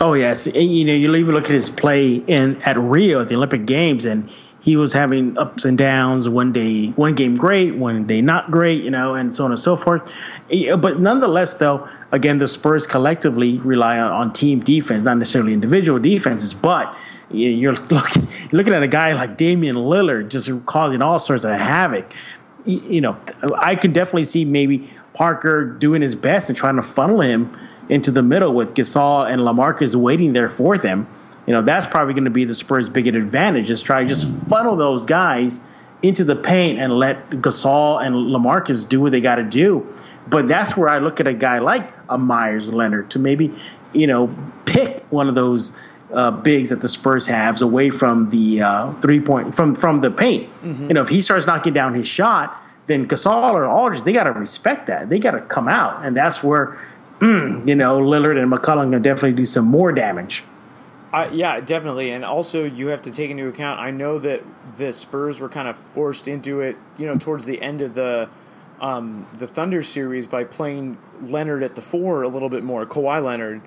[0.00, 3.36] Oh yes you know you even look at his play in at Rio at the
[3.36, 8.06] Olympic Games and he was having ups and downs one day one game great one
[8.06, 10.10] day not great you know and so on and so forth.
[10.48, 15.98] But nonetheless though again the Spurs collectively rely on, on team defense not necessarily individual
[15.98, 16.96] defenses but
[17.30, 22.12] you're looking looking at a guy like Damian Lillard just causing all sorts of havoc.
[22.66, 23.16] You know,
[23.56, 27.56] I could definitely see maybe Parker doing his best and trying to funnel him
[27.88, 31.06] into the middle with Gasol and LaMarcus waiting there for them.
[31.46, 34.28] You know, that's probably going to be the Spurs' biggest advantage is try to just
[34.48, 35.66] funnel those guys
[36.02, 39.86] into the paint and let Gasol and LaMarcus do what they got to do.
[40.28, 43.52] But that's where I look at a guy like a Meyers Leonard to maybe,
[43.92, 44.34] you know,
[44.66, 45.78] pick one of those
[46.12, 50.10] uh, bigs that the Spurs have away from the uh, three point from from the
[50.10, 50.50] paint.
[50.62, 50.88] Mm-hmm.
[50.88, 54.24] You know, if he starts knocking down his shot, then Gasol or Aldridge they got
[54.24, 55.08] to respect that.
[55.08, 56.78] They got to come out, and that's where
[57.20, 60.44] mm, you know Lillard and McCollum can definitely do some more damage.
[61.12, 63.80] Uh, yeah, definitely, and also you have to take into account.
[63.80, 64.42] I know that
[64.76, 68.28] the Spurs were kind of forced into it, you know, towards the end of the
[68.80, 73.22] um, the Thunder series by playing Leonard at the four a little bit more, Kawhi
[73.22, 73.60] Leonard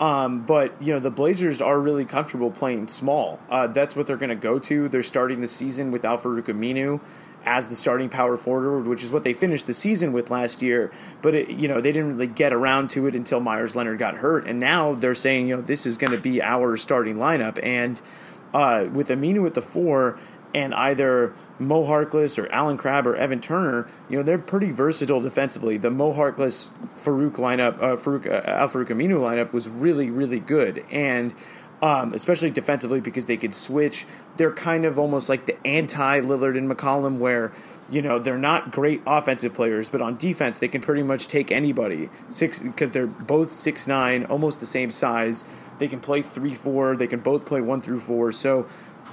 [0.00, 3.38] um, but you know the Blazers are really comfortable playing small.
[3.50, 4.88] Uh, that's what they're going to go to.
[4.88, 7.00] They're starting the season with Al-Farouq Aminu
[7.44, 10.90] as the starting power forward, which is what they finished the season with last year.
[11.20, 14.16] But it, you know they didn't really get around to it until Meyers Leonard got
[14.16, 17.60] hurt, and now they're saying you know this is going to be our starting lineup.
[17.62, 18.00] And
[18.54, 20.18] uh, with Aminu at the four,
[20.54, 25.20] and either Mo Harkless or Allen Crabbe or Evan Turner, you know, they're pretty versatile
[25.20, 25.76] defensively.
[25.76, 30.40] The Mo Harkless Farouq lineup, uh, Farouq, uh, Al Farouq Aminu lineup was really, really
[30.40, 30.84] good.
[30.90, 31.34] And
[31.82, 34.06] um, especially defensively because they could switch.
[34.36, 37.52] They're kind of almost like the anti Lillard and McCollum, where
[37.90, 41.50] you know they're not great offensive players, but on defense they can pretty much take
[41.50, 42.10] anybody.
[42.28, 45.44] Six because they're both six nine, almost the same size.
[45.78, 46.96] They can play three four.
[46.96, 48.32] They can both play one through four.
[48.32, 48.66] So,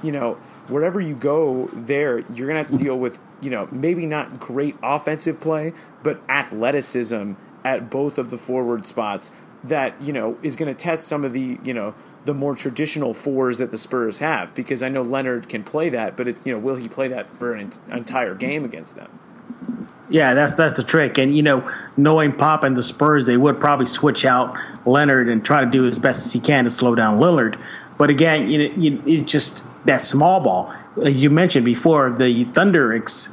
[0.03, 0.37] you know,
[0.69, 4.39] wherever you go there, you're going to have to deal with, you know, maybe not
[4.39, 9.31] great offensive play, but athleticism at both of the forward spots
[9.63, 13.13] that, you know, is going to test some of the, you know, the more traditional
[13.13, 16.53] fours that the Spurs have because I know Leonard can play that, but it, you
[16.53, 19.19] know, will he play that for an entire game against them?
[20.09, 21.17] Yeah, that's that's the trick.
[21.17, 25.43] And you know, knowing Pop and the Spurs, they would probably switch out Leonard and
[25.43, 27.59] try to do as best as he can to slow down Lillard.
[27.97, 30.73] But again, you know, you, it just that small ball.
[30.95, 33.29] Like you mentioned before, the Thunder, ex,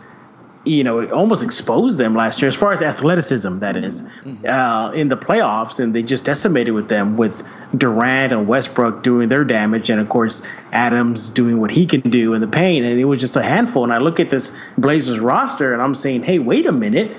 [0.64, 3.58] you know, almost exposed them last year as far as athleticism.
[3.58, 4.46] That is, mm-hmm.
[4.46, 7.46] uh, in the playoffs, and they just decimated with them with
[7.76, 12.34] Durant and Westbrook doing their damage, and of course Adams doing what he can do
[12.34, 12.86] in the paint.
[12.86, 13.84] And it was just a handful.
[13.84, 17.16] And I look at this Blazers roster, and I'm saying, hey, wait a minute.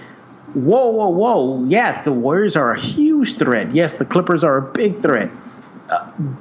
[0.54, 1.66] Whoa, whoa, whoa.
[1.66, 3.76] Yes, the Warriors are a huge threat.
[3.76, 5.30] Yes, the Clippers are a big threat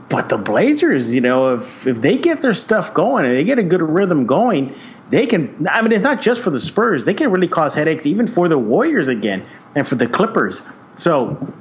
[0.09, 3.59] but the Blazers, you know, if if they get their stuff going and they get
[3.59, 4.74] a good rhythm going,
[5.11, 5.66] they can.
[5.70, 8.48] I mean, it's not just for the Spurs; they can really cause headaches even for
[8.48, 10.62] the Warriors again and for the Clippers.
[10.96, 11.52] So,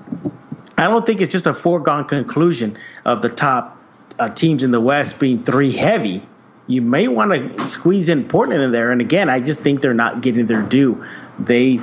[0.77, 3.77] I don't think it's just a foregone conclusion of the top
[4.19, 6.25] uh, teams in the West being three heavy.
[6.67, 9.93] You may want to squeeze in Portland in there, and again, I just think they're
[9.93, 11.03] not getting their due.
[11.37, 11.81] They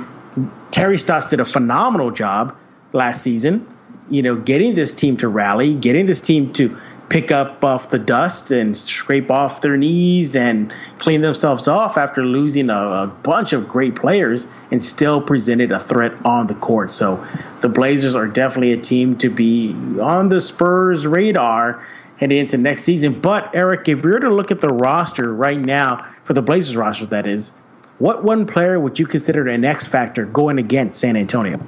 [0.71, 2.55] Terry Stotts did a phenomenal job
[2.93, 3.67] last season
[4.11, 6.77] you know, getting this team to rally, getting this team to
[7.11, 12.23] pick up off the dust and scrape off their knees and clean themselves off after
[12.23, 16.89] losing a, a, bunch of great players and still presented a threat on the court.
[16.89, 17.21] So
[17.59, 22.83] the Blazers are definitely a team to be on the Spurs radar heading into next
[22.83, 23.19] season.
[23.19, 26.77] But Eric, if we were to look at the roster right now for the Blazers
[26.77, 27.51] roster, that is,
[27.99, 31.59] what one player would you consider an X factor going against San Antonio?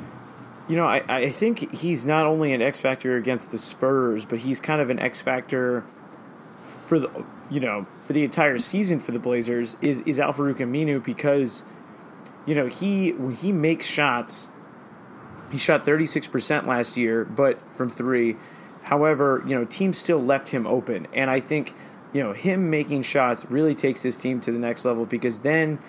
[0.70, 4.40] You know, I, I think he's not only an X factor against the Spurs, but
[4.40, 5.84] he's kind of an X factor
[6.62, 11.04] for the you know for the entire season for the Blazers is is Al-Farouq Aminu
[11.04, 11.64] because
[12.46, 14.48] you know he when he makes shots,
[15.52, 18.36] He shot 36% last year, but from three.
[18.82, 21.08] However, you know, teams still left him open.
[21.14, 21.74] And I think,
[22.12, 25.80] you know, him making shots really takes his team to the next level because then,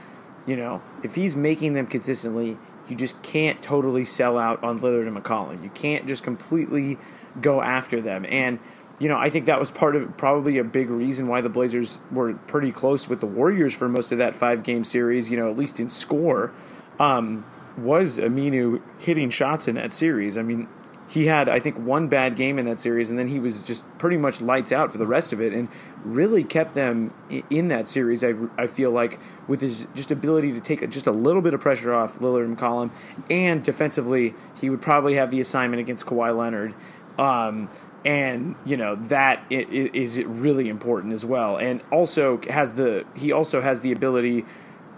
[0.46, 2.56] you know, if he's making them consistently,
[2.88, 5.62] you just can't totally sell out on Lillard and McCollum.
[5.62, 6.98] You can't just completely
[7.40, 8.26] go after them.
[8.28, 8.58] And,
[8.98, 12.00] you know, I think that was part of probably a big reason why the Blazers
[12.10, 15.50] were pretty close with the Warriors for most of that five game series, you know,
[15.50, 16.52] at least in score.
[16.98, 17.44] Um,
[17.76, 20.38] was Aminu hitting shots in that series.
[20.38, 20.68] I mean,
[21.08, 23.84] he had I think one bad game in that series, and then he was just
[23.98, 25.68] pretty much lights out for the rest of it, and
[26.04, 27.12] really kept them
[27.50, 28.24] in that series.
[28.24, 31.60] I, I feel like with his just ability to take just a little bit of
[31.60, 32.90] pressure off Lillard and McCollum,
[33.30, 36.74] and defensively he would probably have the assignment against Kawhi Leonard.
[37.18, 37.68] Um,
[38.04, 43.60] and you know that is really important as well, and also has the he also
[43.60, 44.44] has the ability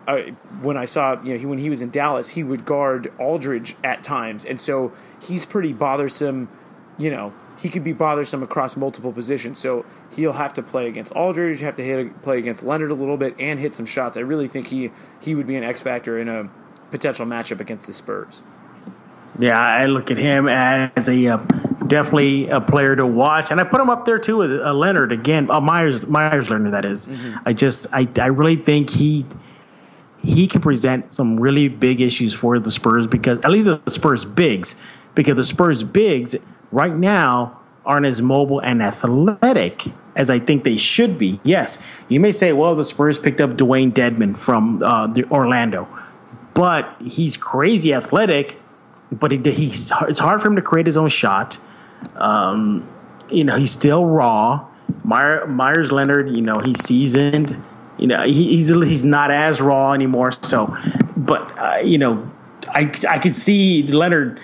[0.07, 0.23] uh,
[0.63, 3.77] when I saw, you know, he, when he was in Dallas, he would guard Aldridge
[3.83, 6.49] at times, and so he's pretty bothersome.
[6.99, 9.59] You know, he could be bothersome across multiple positions.
[9.59, 13.17] So he'll have to play against Aldridge, have to hit, play against Leonard a little
[13.17, 14.17] bit, and hit some shots.
[14.17, 14.91] I really think he
[15.21, 16.49] he would be an X factor in a
[16.91, 18.43] potential matchup against the Spurs.
[19.39, 21.37] Yeah, I look at him as a uh,
[21.87, 25.13] definitely a player to watch, and I put him up there too with uh, Leonard
[25.13, 25.51] again.
[25.51, 27.07] Uh, Meyers Meyers Leonard, that is.
[27.07, 27.39] Mm-hmm.
[27.45, 29.27] I just I I really think he
[30.27, 34.25] he can present some really big issues for the Spurs because at least the Spurs
[34.25, 34.77] bigs,
[35.15, 36.35] because the Spurs bigs
[36.73, 39.85] right now aren't as mobile and athletic
[40.17, 41.41] as I think they should be.
[41.45, 45.87] Yes, you may say, well, the Spurs picked up Dewayne Dedmon from uh, Orlando,
[46.55, 48.59] but he's crazy athletic.
[49.13, 51.61] But he, he's it's hard for him to create his own shot.
[52.17, 52.87] Um,
[53.31, 54.67] you know, he's still raw.
[55.05, 57.57] Meyers Leonard, you know, he's seasoned
[57.99, 60.33] you know he, he's he's not as raw anymore.
[60.43, 60.77] So,
[61.17, 62.31] but uh, you know,
[62.69, 64.41] I I could see Leonard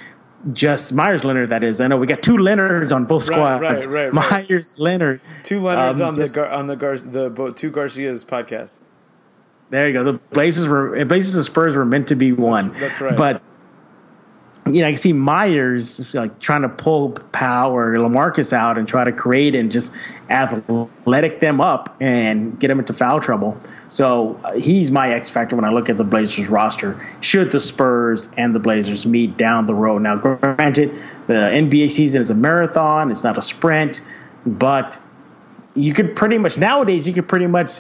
[0.52, 1.50] just Meyers Leonard.
[1.50, 3.86] That is, I know we got two Leonards on both squads.
[3.86, 4.48] Right, right, right.
[4.48, 8.78] Meyers Leonard, two Leonards um, on just, the on the Gar, the two Garcias podcast.
[9.70, 10.04] There you go.
[10.04, 12.68] The Blazers were Blazers and Spurs were meant to be one.
[12.68, 13.16] That's, that's right.
[13.16, 13.42] But
[14.66, 18.86] you know, I can see Meyers like trying to pull Powell or Lamarcus out and
[18.86, 19.92] try to create and just
[20.30, 23.60] athletic them up and get them into foul trouble.
[23.88, 27.04] So uh, he's my X factor when I look at the Blazers roster.
[27.20, 30.00] Should the Spurs and the Blazers meet down the road?
[30.00, 30.90] Now, granted,
[31.26, 34.00] the NBA season is a marathon; it's not a sprint.
[34.46, 34.98] But
[35.74, 37.72] you could pretty much nowadays you could pretty much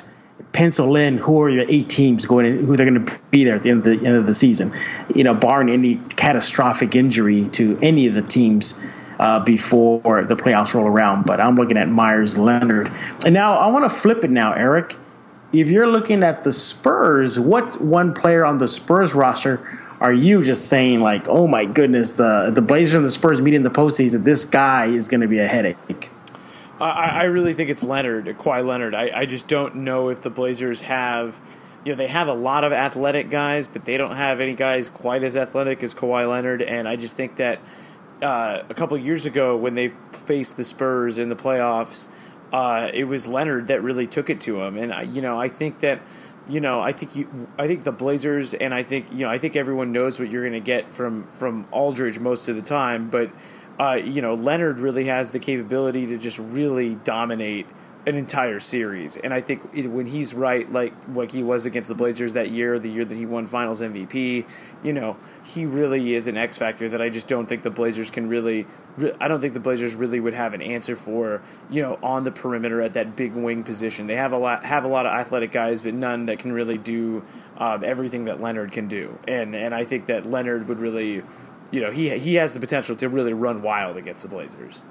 [0.52, 3.56] pencil in who are your eight teams going in, who they're going to be there
[3.56, 4.74] at the end of the end of the season.
[5.14, 8.82] You know, barring any catastrophic injury to any of the teams
[9.18, 11.24] uh, before the playoffs roll around.
[11.24, 12.90] But I'm looking at Meyers Leonard,
[13.24, 14.96] and now I want to flip it now, Eric.
[15.52, 20.42] If you're looking at the Spurs, what one player on the Spurs roster are you
[20.42, 24.24] just saying like, oh my goodness, the the Blazers and the Spurs meeting the postseason,
[24.24, 26.10] this guy is going to be a headache?
[26.82, 28.94] I, I really think it's Leonard, Kawhi Leonard.
[28.94, 31.40] I, I just don't know if the Blazers have,
[31.84, 34.88] you know, they have a lot of athletic guys, but they don't have any guys
[34.88, 36.62] quite as athletic as Kawhi Leonard.
[36.62, 37.60] And I just think that
[38.20, 42.08] uh, a couple years ago when they faced the Spurs in the playoffs,
[42.52, 44.76] uh, it was Leonard that really took it to him.
[44.76, 46.00] And I, you know, I think that
[46.48, 49.38] you know, I think you, I think the Blazers, and I think you know, I
[49.38, 53.10] think everyone knows what you're going to get from from Aldridge most of the time,
[53.10, 53.30] but
[53.78, 57.66] uh, you know, Leonard really has the capability to just really dominate
[58.04, 59.16] an entire series.
[59.16, 62.50] And I think it, when he's right, like like he was against the Blazers that
[62.50, 64.44] year, the year that he won Finals MVP,
[64.82, 68.10] you know, he really is an X factor that I just don't think the Blazers
[68.10, 68.66] can really.
[69.20, 72.32] I don't think the Blazers really would have an answer for, you know, on the
[72.32, 74.08] perimeter at that big wing position.
[74.08, 76.78] They have a lot have a lot of athletic guys, but none that can really
[76.78, 77.24] do
[77.56, 79.16] um, everything that Leonard can do.
[79.28, 81.22] And and I think that Leonard would really
[81.72, 84.82] you know he he has the potential to really run wild against the Blazers.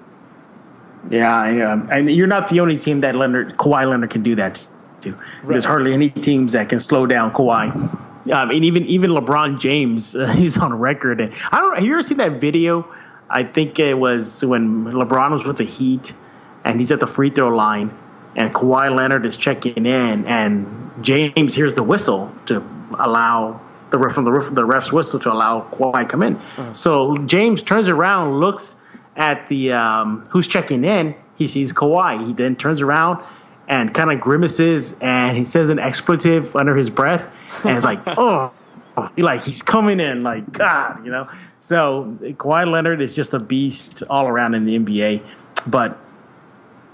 [1.09, 4.67] Yeah, yeah, and you're not the only team that Leonard Kawhi Leonard can do that
[5.01, 5.13] to.
[5.13, 5.21] Right.
[5.45, 8.31] There's hardly any teams that can slow down Kawhi.
[8.31, 11.21] I mean, even even LeBron James, uh, he's on record.
[11.21, 11.75] And I don't.
[11.75, 12.91] Have you ever seen that video?
[13.29, 16.13] I think it was when LeBron was with the Heat,
[16.65, 17.97] and he's at the free throw line,
[18.35, 22.63] and Kawhi Leonard is checking in, and James hears the whistle to
[22.99, 23.61] allow
[23.91, 26.35] the ref from the ref, the ref's whistle to allow Kawhi come in.
[26.35, 26.73] Uh-huh.
[26.73, 28.77] So James turns around, looks
[29.15, 31.15] at the um, who's checking in.
[31.37, 32.25] He sees Kawhi.
[32.25, 33.23] He then turns around
[33.67, 37.27] and kind of grimaces and he says an expletive under his breath,
[37.65, 38.51] and it's like, oh,
[39.17, 41.29] like he's coming in like God, you know.
[41.61, 45.23] So Kawhi Leonard is just a beast all around in the NBA,
[45.67, 45.97] but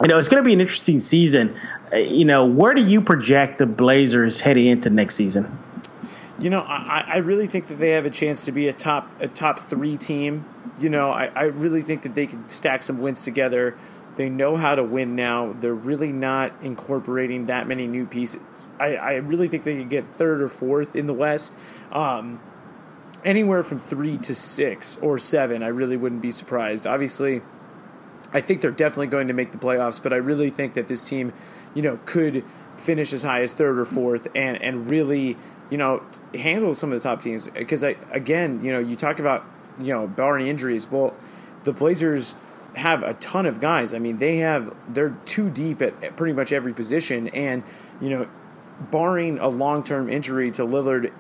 [0.02, 1.58] you know it's going to be an interesting season.
[1.92, 5.58] Uh, you know, where do you project the Blazers heading into next season?
[6.40, 9.10] You know, I, I really think that they have a chance to be a top
[9.20, 10.46] a top three team.
[10.80, 13.76] You know, I, I really think that they can stack some wins together.
[14.18, 15.54] They know how to win now.
[15.54, 18.68] They're really not incorporating that many new pieces.
[18.80, 21.58] I, I really think they could get third or fourth in the West.
[21.92, 22.40] Um,
[23.24, 26.88] anywhere from three to six or seven, I really wouldn't be surprised.
[26.88, 27.42] Obviously,
[28.34, 31.04] I think they're definitely going to make the playoffs, but I really think that this
[31.04, 31.32] team,
[31.74, 32.44] you know, could
[32.76, 35.38] finish as high as third or fourth and, and really
[35.70, 36.04] you know,
[36.34, 37.50] handle some of the top teams.
[37.50, 39.46] Because I again, you know, you talk about
[39.80, 40.90] you know barring injuries.
[40.90, 41.16] Well,
[41.64, 42.36] the Blazers
[42.76, 43.94] have a ton of guys.
[43.94, 47.64] I mean, they have they're too deep at, at pretty much every position, and
[48.02, 48.28] you know,
[48.80, 51.12] barring a long term injury to Lillard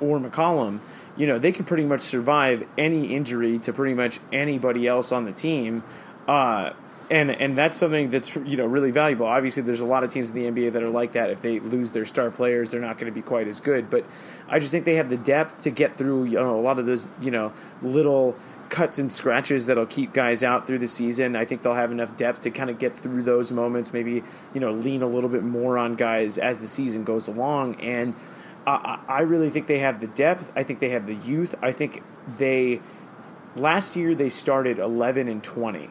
[0.00, 0.80] or McCollum,
[1.16, 5.24] you know, they can pretty much survive any injury to pretty much anybody else on
[5.24, 5.82] the team.
[6.28, 6.72] Uh,
[7.10, 9.26] and and that's something that's you know really valuable.
[9.26, 11.30] Obviously, there's a lot of teams in the NBA that are like that.
[11.30, 13.90] If they lose their star players, they're not going to be quite as good.
[13.90, 14.04] But
[14.48, 16.86] I just think they have the depth to get through you know a lot of
[16.86, 17.52] those you know
[17.82, 18.36] little
[18.68, 21.36] cuts and scratches that'll keep guys out through the season.
[21.36, 23.92] I think they'll have enough depth to kind of get through those moments.
[23.92, 27.80] Maybe you know lean a little bit more on guys as the season goes along.
[27.80, 28.14] And
[28.66, 30.50] I, I really think they have the depth.
[30.56, 31.54] I think they have the youth.
[31.62, 32.02] I think
[32.36, 32.80] they
[33.54, 35.88] last year they started 11 and 20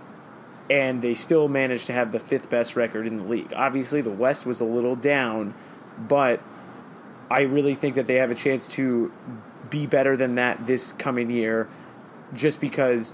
[0.70, 3.54] and they still managed to have the fifth best record in the league.
[3.56, 5.54] Obviously, the West was a little down,
[5.98, 6.42] but
[7.30, 9.12] I really think that they have a chance to
[9.70, 11.68] be better than that this coming year
[12.34, 13.14] just because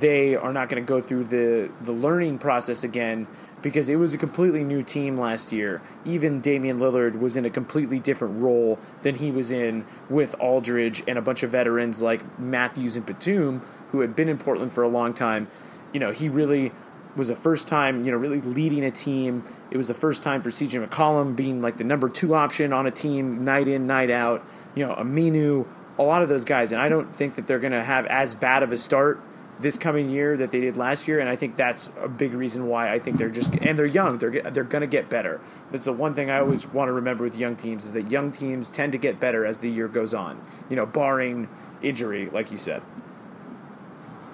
[0.00, 3.26] they are not going to go through the, the learning process again
[3.62, 5.80] because it was a completely new team last year.
[6.04, 11.02] Even Damian Lillard was in a completely different role than he was in with Aldridge
[11.06, 13.60] and a bunch of veterans like Matthews and Batum,
[13.92, 15.46] who had been in Portland for a long time.
[15.92, 16.72] You know, he really
[17.16, 19.44] was the first time, you know, really leading a team.
[19.70, 22.86] It was the first time for CJ McCollum being like the number two option on
[22.86, 24.44] a team night in, night out.
[24.74, 25.66] You know, Aminu,
[25.98, 26.72] a lot of those guys.
[26.72, 29.20] And I don't think that they're going to have as bad of a start
[29.60, 31.20] this coming year that they did last year.
[31.20, 34.18] And I think that's a big reason why I think they're just, and they're young.
[34.18, 35.40] They're, they're going to get better.
[35.70, 38.32] That's the one thing I always want to remember with young teams is that young
[38.32, 40.40] teams tend to get better as the year goes on,
[40.70, 41.48] you know, barring
[41.82, 42.82] injury, like you said.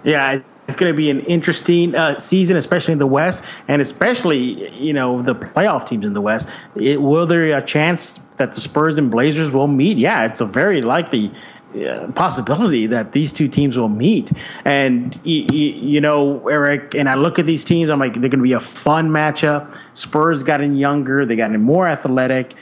[0.04, 4.70] Yeah, it's going to be an interesting uh, season, especially in the West, and especially
[4.78, 6.50] you know the playoff teams in the West.
[6.76, 9.96] It, will there be a chance that the Spurs and Blazers will meet?
[9.96, 11.32] Yeah, it's a very likely
[11.74, 14.30] uh, possibility that these two teams will meet.
[14.66, 18.38] And you, you, know, Eric, and I look at these teams, I'm like, they're going
[18.38, 19.74] to be a fun matchup.
[19.94, 22.54] Spurs gotten younger, they gotten more athletic.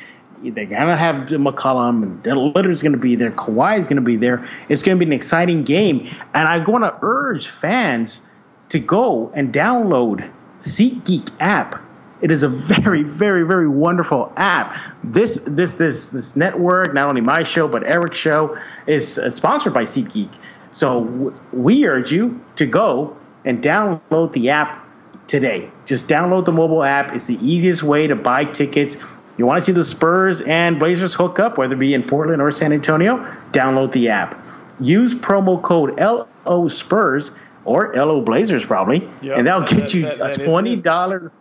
[0.50, 3.30] They're gonna have McCollum, and Lillard's gonna be there.
[3.30, 4.46] Kawhi's gonna be there.
[4.68, 8.26] It's gonna be an exciting game, and I want to urge fans
[8.68, 10.30] to go and download
[10.60, 11.82] SeatGeek app.
[12.20, 14.76] It is a very, very, very wonderful app.
[15.04, 19.74] This, this, this, this network, not only my show but Eric's show, is uh, sponsored
[19.74, 20.30] by SeatGeek.
[20.72, 24.86] So we urge you to go and download the app
[25.26, 25.70] today.
[25.86, 27.14] Just download the mobile app.
[27.14, 28.96] It's the easiest way to buy tickets
[29.36, 32.40] you want to see the Spurs and Blazers hook up, whether it be in Portland
[32.40, 33.18] or San Antonio?
[33.52, 34.40] Download the app.
[34.80, 37.32] Use promo code LO Spurs
[37.64, 41.32] or LO Blazers probably, yep, and that'll get that, you that, that, a twenty dollar.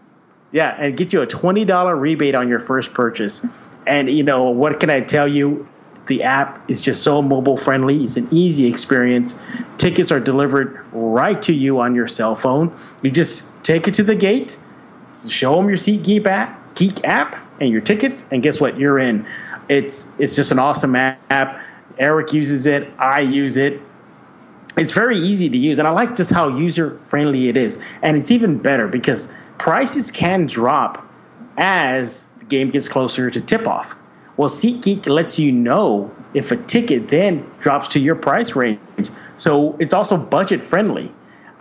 [0.52, 3.46] Yeah, and get you a twenty dollar rebate on your first purchase.
[3.86, 5.68] And you know what can I tell you?
[6.08, 8.04] The app is just so mobile friendly.
[8.04, 9.39] It's an easy experience.
[9.78, 12.76] Tickets are delivered right to you on your cell phone.
[13.02, 14.58] You just take it to the gate,
[15.28, 18.80] show them your SeatGeek app, Geek app, and your tickets, and guess what?
[18.80, 19.26] You're in.
[19.70, 21.62] It's it's just an awesome app.
[21.97, 22.91] Eric uses it.
[22.99, 23.82] I use it.
[24.78, 27.82] It's very easy to use, and I like just how user friendly it is.
[28.01, 31.08] And it's even better because prices can drop
[31.58, 33.95] as the game gets closer to tip off.
[34.38, 38.80] Well, SeatGeek lets you know if a ticket then drops to your price range.
[39.38, 41.12] So it's also budget friendly.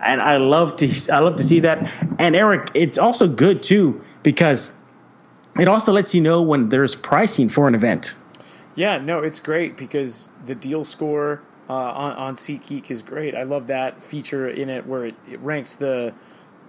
[0.03, 1.91] And I love to I love to see that.
[2.19, 4.71] And Eric, it's also good too because
[5.59, 8.15] it also lets you know when there's pricing for an event.
[8.75, 13.35] Yeah, no, it's great because the deal score uh, on, on SeatGeek is great.
[13.35, 16.13] I love that feature in it where it, it ranks the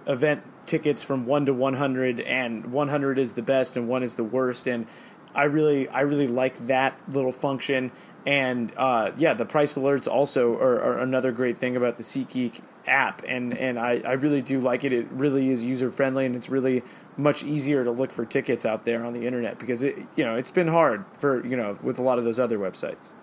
[0.07, 4.23] event tickets from 1 to 100 and 100 is the best and 1 is the
[4.23, 4.87] worst and
[5.35, 7.91] I really I really like that little function
[8.25, 12.61] and uh, yeah the price alerts also are, are another great thing about the SeatGeek
[12.87, 14.93] app and and I, I really do like it.
[14.93, 16.83] It really is user friendly and it's really
[17.17, 20.35] much easier to look for tickets out there on the internet because it you know
[20.35, 23.13] it's been hard for you know with a lot of those other websites.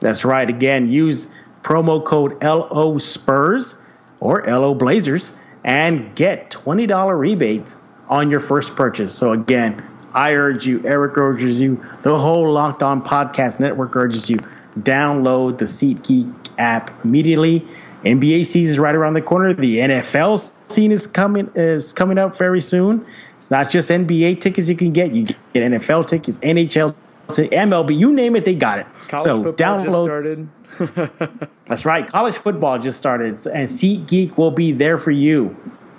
[0.00, 0.48] That's right.
[0.48, 1.28] Again use
[1.62, 3.76] promo code lo spurs
[4.20, 5.32] or lo blazers
[5.64, 7.76] and get $20 rebates
[8.08, 9.14] on your first purchase.
[9.14, 9.84] So again
[10.16, 14.38] I urge you, Eric urges you, the whole Locked On Podcast Network urges you,
[14.78, 17.66] download the SeatGeek app immediately.
[18.04, 19.52] NBA season is right around the corner.
[19.54, 23.04] The NFL scene is coming is coming up very soon.
[23.38, 25.12] It's not just NBA tickets you can get.
[25.12, 26.94] You get NFL tickets, NHL,
[27.28, 28.86] MLB, you name it, they got it.
[29.08, 30.48] College so download.
[31.66, 32.06] that's right.
[32.06, 35.56] College football just started, and SeatGeek will be there for you.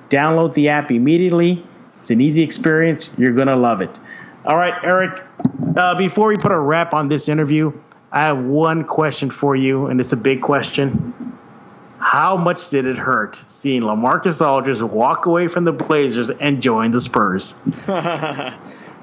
[0.10, 1.66] Download the app immediately.
[2.00, 3.10] It's an easy experience.
[3.18, 4.00] You're gonna love it.
[4.46, 5.24] All right, Eric.
[5.76, 7.74] Uh, before we put a wrap on this interview,
[8.12, 11.37] I have one question for you, and it's a big question.
[12.00, 16.92] How much did it hurt seeing LaMarcus Aldridge walk away from the Blazers and join
[16.92, 17.56] the Spurs?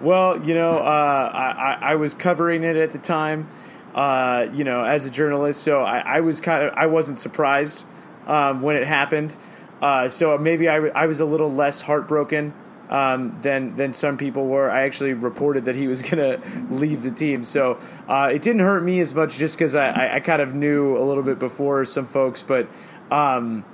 [0.00, 3.48] well, you know, uh, I, I, was covering it at the time,
[3.94, 7.84] uh, you know, as a journalist, so I, I, was kind of I wasn't surprised
[8.26, 9.34] um, when it happened.
[9.82, 12.54] Uh, so maybe I, I was a little less heartbroken
[12.90, 14.70] um, than than some people were.
[14.70, 17.78] I actually reported that he was going to leave the team, so
[18.08, 20.96] uh, it didn't hurt me as much just because I, I, I, kind of knew
[20.96, 22.68] a little bit before some folks, but
[23.10, 23.64] um,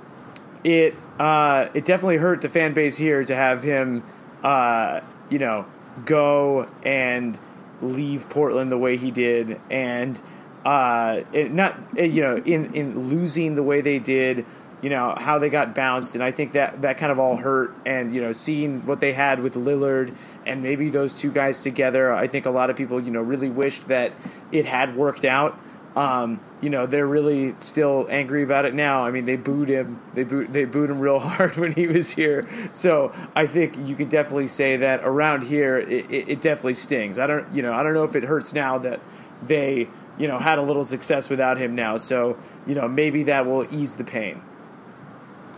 [0.63, 4.03] it uh, it definitely hurt the fan base here to have him,
[4.43, 5.65] uh, you know,
[6.05, 7.37] go and
[7.81, 10.21] leave Portland the way he did, and
[10.65, 14.45] uh, it not you know in in losing the way they did
[14.81, 17.75] you know how they got bounced, and I think that that kind of all hurt.
[17.85, 20.15] And you know, seeing what they had with Lillard
[20.45, 23.49] and maybe those two guys together, I think a lot of people you know really
[23.49, 24.13] wished that
[24.51, 25.57] it had worked out.
[25.95, 29.05] Um, you know, they're really still angry about it now.
[29.05, 30.01] I mean, they booed him.
[30.13, 32.47] They booed they booed him real hard when he was here.
[32.71, 37.19] So I think you could definitely say that around here, it, it, it definitely stings.
[37.19, 38.99] I don't, you know, I don't know if it hurts now that
[39.43, 41.97] they you know had a little success without him now.
[41.97, 44.41] So you know maybe that will ease the pain.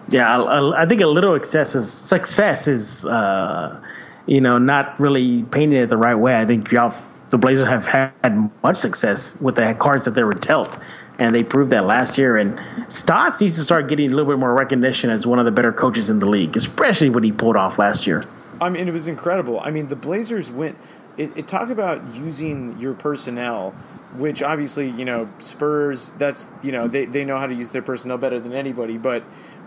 [0.09, 3.81] Yeah, I, I, think a little excess is, success is, uh,
[4.25, 6.35] you know, not really painted it the right way.
[6.35, 6.93] I think y'all,
[7.29, 10.77] the Blazers have had much success with the cards that they were dealt,
[11.19, 12.37] and they proved that last year.
[12.37, 12.59] And
[12.91, 15.71] Stotts needs to start getting a little bit more recognition as one of the better
[15.71, 18.23] coaches in the league, especially what he pulled off last year.
[18.61, 19.59] I mean, it was incredible.
[19.61, 20.77] I mean, the Blazers went.
[21.15, 23.75] It, it talk about using your personnel
[24.17, 26.13] which obviously you know Spurs.
[26.13, 28.97] That's you know they they know how to use their personnel better than anybody.
[28.97, 29.23] But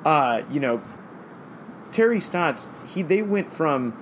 [0.07, 0.81] uh, you know,
[1.91, 3.93] Terry Stotts, he they went from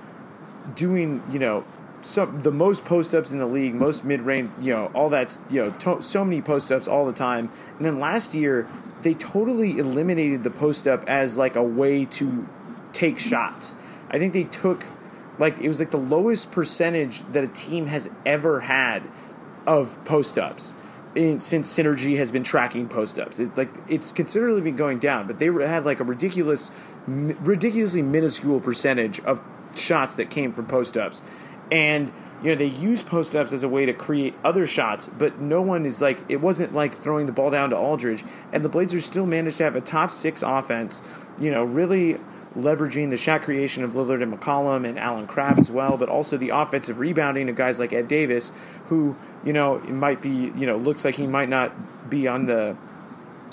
[0.75, 1.65] doing, you know,
[2.01, 5.39] some the most post ups in the league, most mid range, you know, all that's
[5.49, 7.49] you know, to, so many post ups all the time.
[7.77, 8.67] And then last year,
[9.01, 12.47] they totally eliminated the post up as like a way to
[12.93, 13.73] take shots.
[14.11, 14.85] I think they took
[15.39, 19.01] like it was like the lowest percentage that a team has ever had
[19.65, 20.75] of post ups
[21.15, 23.39] in, since Synergy has been tracking post ups.
[23.39, 26.71] It, like it's considerably been going down, but they had like a ridiculous,
[27.07, 29.41] ridiculously minuscule percentage of
[29.75, 31.21] shots that came from post ups,
[31.71, 32.11] and
[32.43, 35.61] you know they use post ups as a way to create other shots, but no
[35.61, 39.05] one is like it wasn't like throwing the ball down to Aldridge, and the Blazers
[39.05, 41.01] still managed to have a top six offense.
[41.39, 42.17] You know, really
[42.55, 46.37] leveraging the shot creation of Lillard and McCollum and Allen Crabbe as well, but also
[46.37, 48.51] the offensive rebounding of guys like Ed Davis,
[48.87, 52.75] who you know might be you know looks like he might not be on the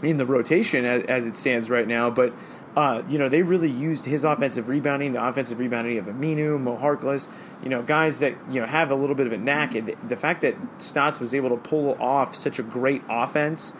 [0.02, 2.32] in the rotation as, as it stands right now, but.
[2.74, 6.78] Uh, you know, they really used his offensive rebounding, the offensive rebounding of Aminu, Mo
[6.78, 7.28] Harkless,
[7.62, 9.74] you know, guys that, you know, have a little bit of a knack.
[9.74, 13.74] And the, the fact that Stotts was able to pull off such a great offense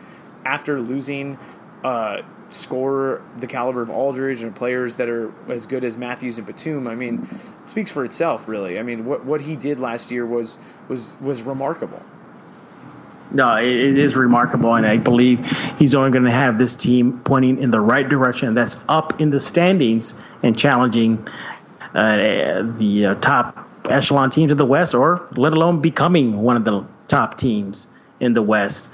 [0.45, 1.39] after losing
[1.83, 2.21] uh,
[2.53, 6.87] score the caliber of Aldridge and players that are as good as Matthews and Batum,
[6.87, 7.29] I mean,
[7.67, 8.79] speaks for itself, really.
[8.79, 12.03] I mean, what what he did last year was was was remarkable.
[13.33, 15.41] No, it is remarkable, and I believe
[15.79, 18.55] he's only going to have this team pointing in the right direction.
[18.55, 21.27] That's up in the standings and challenging
[21.95, 26.65] uh, the uh, top echelon teams of the West, or let alone becoming one of
[26.65, 27.91] the top teams
[28.21, 28.91] in the West.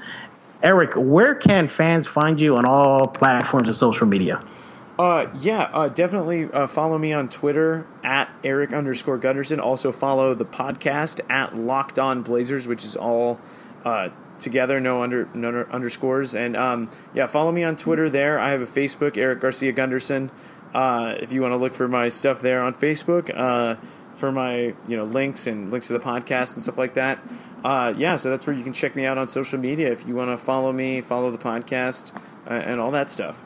[0.62, 4.44] Eric, where can fans find you on all platforms of social media?
[4.98, 9.60] Uh, yeah, uh, definitely uh, follow me on Twitter at Eric underscore Gunderson.
[9.60, 13.38] Also follow the podcast at Locked On Blazers, which is all
[13.84, 14.08] uh,
[14.40, 16.34] together, no under no underscores.
[16.34, 18.40] And um, yeah, follow me on Twitter there.
[18.40, 20.32] I have a Facebook, Eric Garcia Gunderson.
[20.74, 23.76] Uh, if you want to look for my stuff there on Facebook, uh,
[24.18, 27.18] for my you know links and links to the podcast and stuff like that
[27.64, 30.14] uh, yeah, so that's where you can check me out on social media if you
[30.14, 32.16] want to follow me, follow the podcast,
[32.46, 33.42] uh, and all that stuff.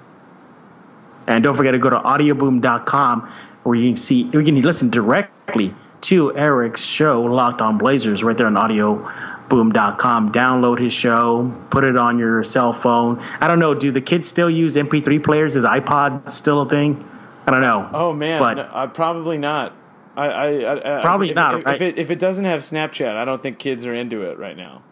[1.27, 5.75] And don't forget to go to audioboom.com where you can see, you can listen directly
[6.03, 10.33] to Eric's show, Locked On Blazers, right there on audioboom.com.
[10.33, 13.20] Download his show, put it on your cell phone.
[13.41, 15.57] I don't know, do the kids still use MP3 players?
[15.57, 17.09] Is iPod still a thing?
[17.47, 17.89] I don't know.
[17.93, 18.41] Oh, man.
[18.41, 19.75] But, no, uh, probably not.
[20.16, 21.74] I, I, I Probably if, not, If, right?
[21.76, 24.56] if, it, if it doesn't have Snapchat, I don't think kids are into it right
[24.56, 24.82] now.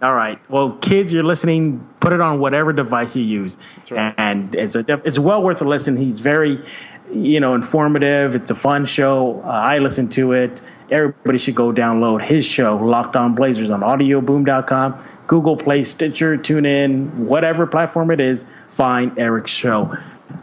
[0.00, 0.38] All right.
[0.48, 1.86] Well, kids, you're listening.
[2.00, 3.58] Put it on whatever device you use.
[3.76, 4.14] That's right.
[4.16, 5.96] And it's a def- it's well worth a listen.
[5.96, 6.64] He's very,
[7.12, 8.36] you know, informative.
[8.36, 9.42] It's a fun show.
[9.44, 10.62] Uh, I listen to it.
[10.90, 17.12] Everybody should go download his show, Locked On Blazers, on AudioBoom.com, Google Play, Stitcher, TuneIn,
[17.14, 18.46] whatever platform it is.
[18.68, 19.94] Find Eric's show.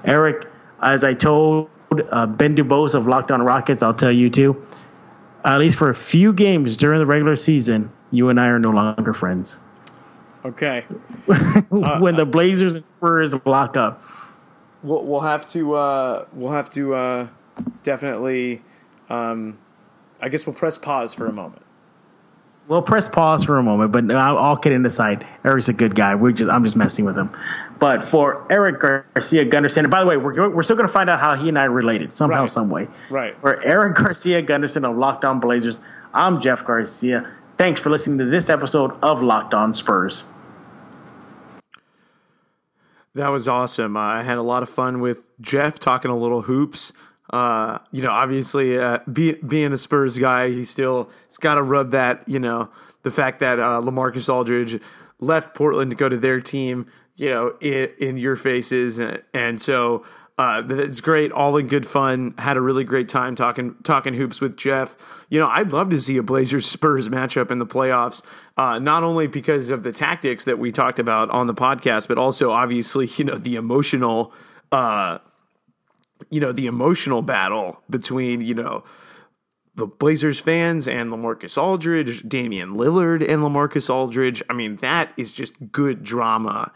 [0.03, 0.47] Eric,
[0.82, 1.70] as I told
[2.12, 4.66] uh, Ben Dubose of Locked On Rockets, I'll tell you too.
[5.44, 8.72] At least for a few games during the regular season, you and I are no
[8.72, 9.60] longer friends.
[10.44, 10.82] Okay.
[11.70, 14.04] when the Blazers and Spurs lock up.
[14.84, 17.28] We'll, we'll have to uh, we'll have to uh,
[17.84, 18.62] definitely.
[19.10, 19.58] Um,
[20.22, 21.62] I guess we'll press pause for a moment.
[22.68, 25.26] We'll press pause for a moment, but I'll, I'll get in aside.
[25.44, 26.16] Eric's a good guy.
[26.16, 27.30] We're just, I'm just messing with him.
[27.78, 31.10] But for Eric Garcia Gunderson, and by the way, we're, we're still going to find
[31.10, 32.50] out how he and I related somehow, Right.
[32.52, 32.88] some way.
[33.10, 33.38] Right.
[33.38, 35.80] For Eric Garcia Gunderson of Locked On Blazers,
[36.14, 37.30] I'm Jeff Garcia.
[37.58, 40.24] Thanks for listening to this episode of Locked On Spurs.
[43.16, 43.96] That was awesome.
[43.96, 46.92] Uh, I had a lot of fun with Jeff talking a little hoops.
[47.32, 51.64] Uh, you know, obviously, uh, be, being a Spurs guy, he still it's got to
[51.64, 52.24] rub that.
[52.28, 52.70] You know,
[53.04, 54.80] the fact that uh, Lamarcus Aldridge
[55.20, 56.88] left Portland to go to their team.
[57.16, 60.05] You know, in, in your faces, and, and so
[60.38, 61.32] uh, it's great.
[61.32, 62.34] All in good fun.
[62.38, 64.97] Had a really great time talking talking hoops with Jeff.
[65.30, 68.22] You know, I'd love to see a Blazers Spurs matchup in the playoffs.
[68.57, 72.18] Uh, not only because of the tactics that we talked about on the podcast, but
[72.18, 74.34] also obviously, you know, the emotional,
[74.74, 75.20] uh,
[76.30, 78.84] you know, the emotional battle between you know
[79.76, 84.43] the Blazers fans and Lamarcus Aldridge, Damian Lillard and Lamarcus Aldridge.
[84.49, 86.74] I mean, that is just good drama.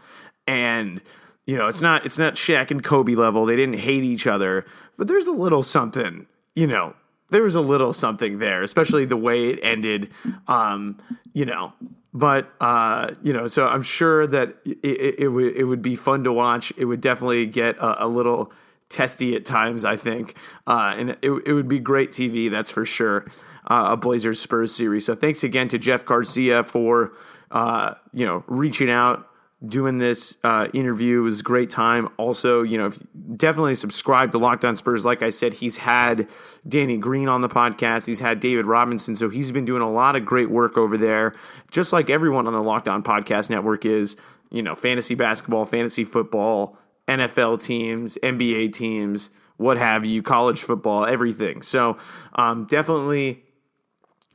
[0.50, 1.00] And
[1.46, 3.46] you know, it's not it's not Shaq and Kobe level.
[3.46, 4.66] They didn't hate each other,
[4.98, 6.26] but there's a little something,
[6.56, 6.96] you know,
[7.30, 10.10] there was a little something there, especially the way it ended.
[10.48, 10.98] Um,
[11.34, 11.74] you know,
[12.14, 15.96] but uh, you know, so I'm sure that it, it, it would it would be
[15.96, 16.74] fun to watch.
[16.78, 18.52] It would definitely get a, a little
[18.90, 20.36] testy at times, I think,
[20.66, 23.26] uh, and it, it would be great TV, that's for sure.
[23.68, 25.06] Uh, a Blazers Spurs series.
[25.06, 27.14] So thanks again to Jeff Garcia for
[27.52, 29.29] uh, you know reaching out,
[29.68, 31.20] doing this uh, interview.
[31.20, 32.10] It was a great time.
[32.18, 33.00] Also, you know, if,
[33.36, 35.04] definitely subscribe to Locked On Spurs.
[35.04, 36.28] Like I said, he's had
[36.68, 38.06] Danny Green on the podcast.
[38.06, 41.34] He's had David Robinson, so he's been doing a lot of great work over there.
[41.72, 44.16] Just like everyone on the Locked On Podcast Network is.
[44.52, 46.76] You know, fantasy basketball, fantasy football,
[47.08, 51.62] NFL teams, NBA teams, what have you, college football, everything.
[51.62, 51.98] So
[52.36, 53.44] um, definitely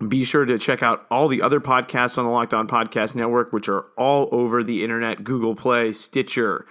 [0.08, 3.52] be sure to check out all the other podcasts on the Locked On Podcast Network,
[3.52, 6.66] which are all over the internet Google Play, Stitcher,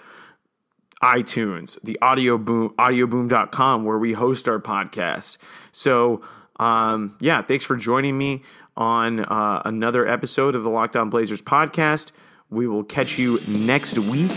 [1.02, 5.38] iTunes, the audio boom, audioboom.com, where we host our podcast.
[5.72, 6.22] So,
[6.60, 8.44] um, yeah, thanks for joining me
[8.76, 12.12] on uh, another episode of the Locked On Blazers podcast.
[12.50, 14.32] We will catch you next week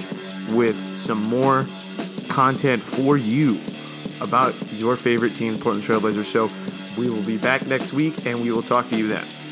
[0.50, 1.64] with some more
[2.28, 3.60] content for you
[4.20, 6.24] about your favorite team, Portland Trailblazers.
[6.24, 6.48] So
[6.96, 9.45] we will be back next week and we will talk to you then.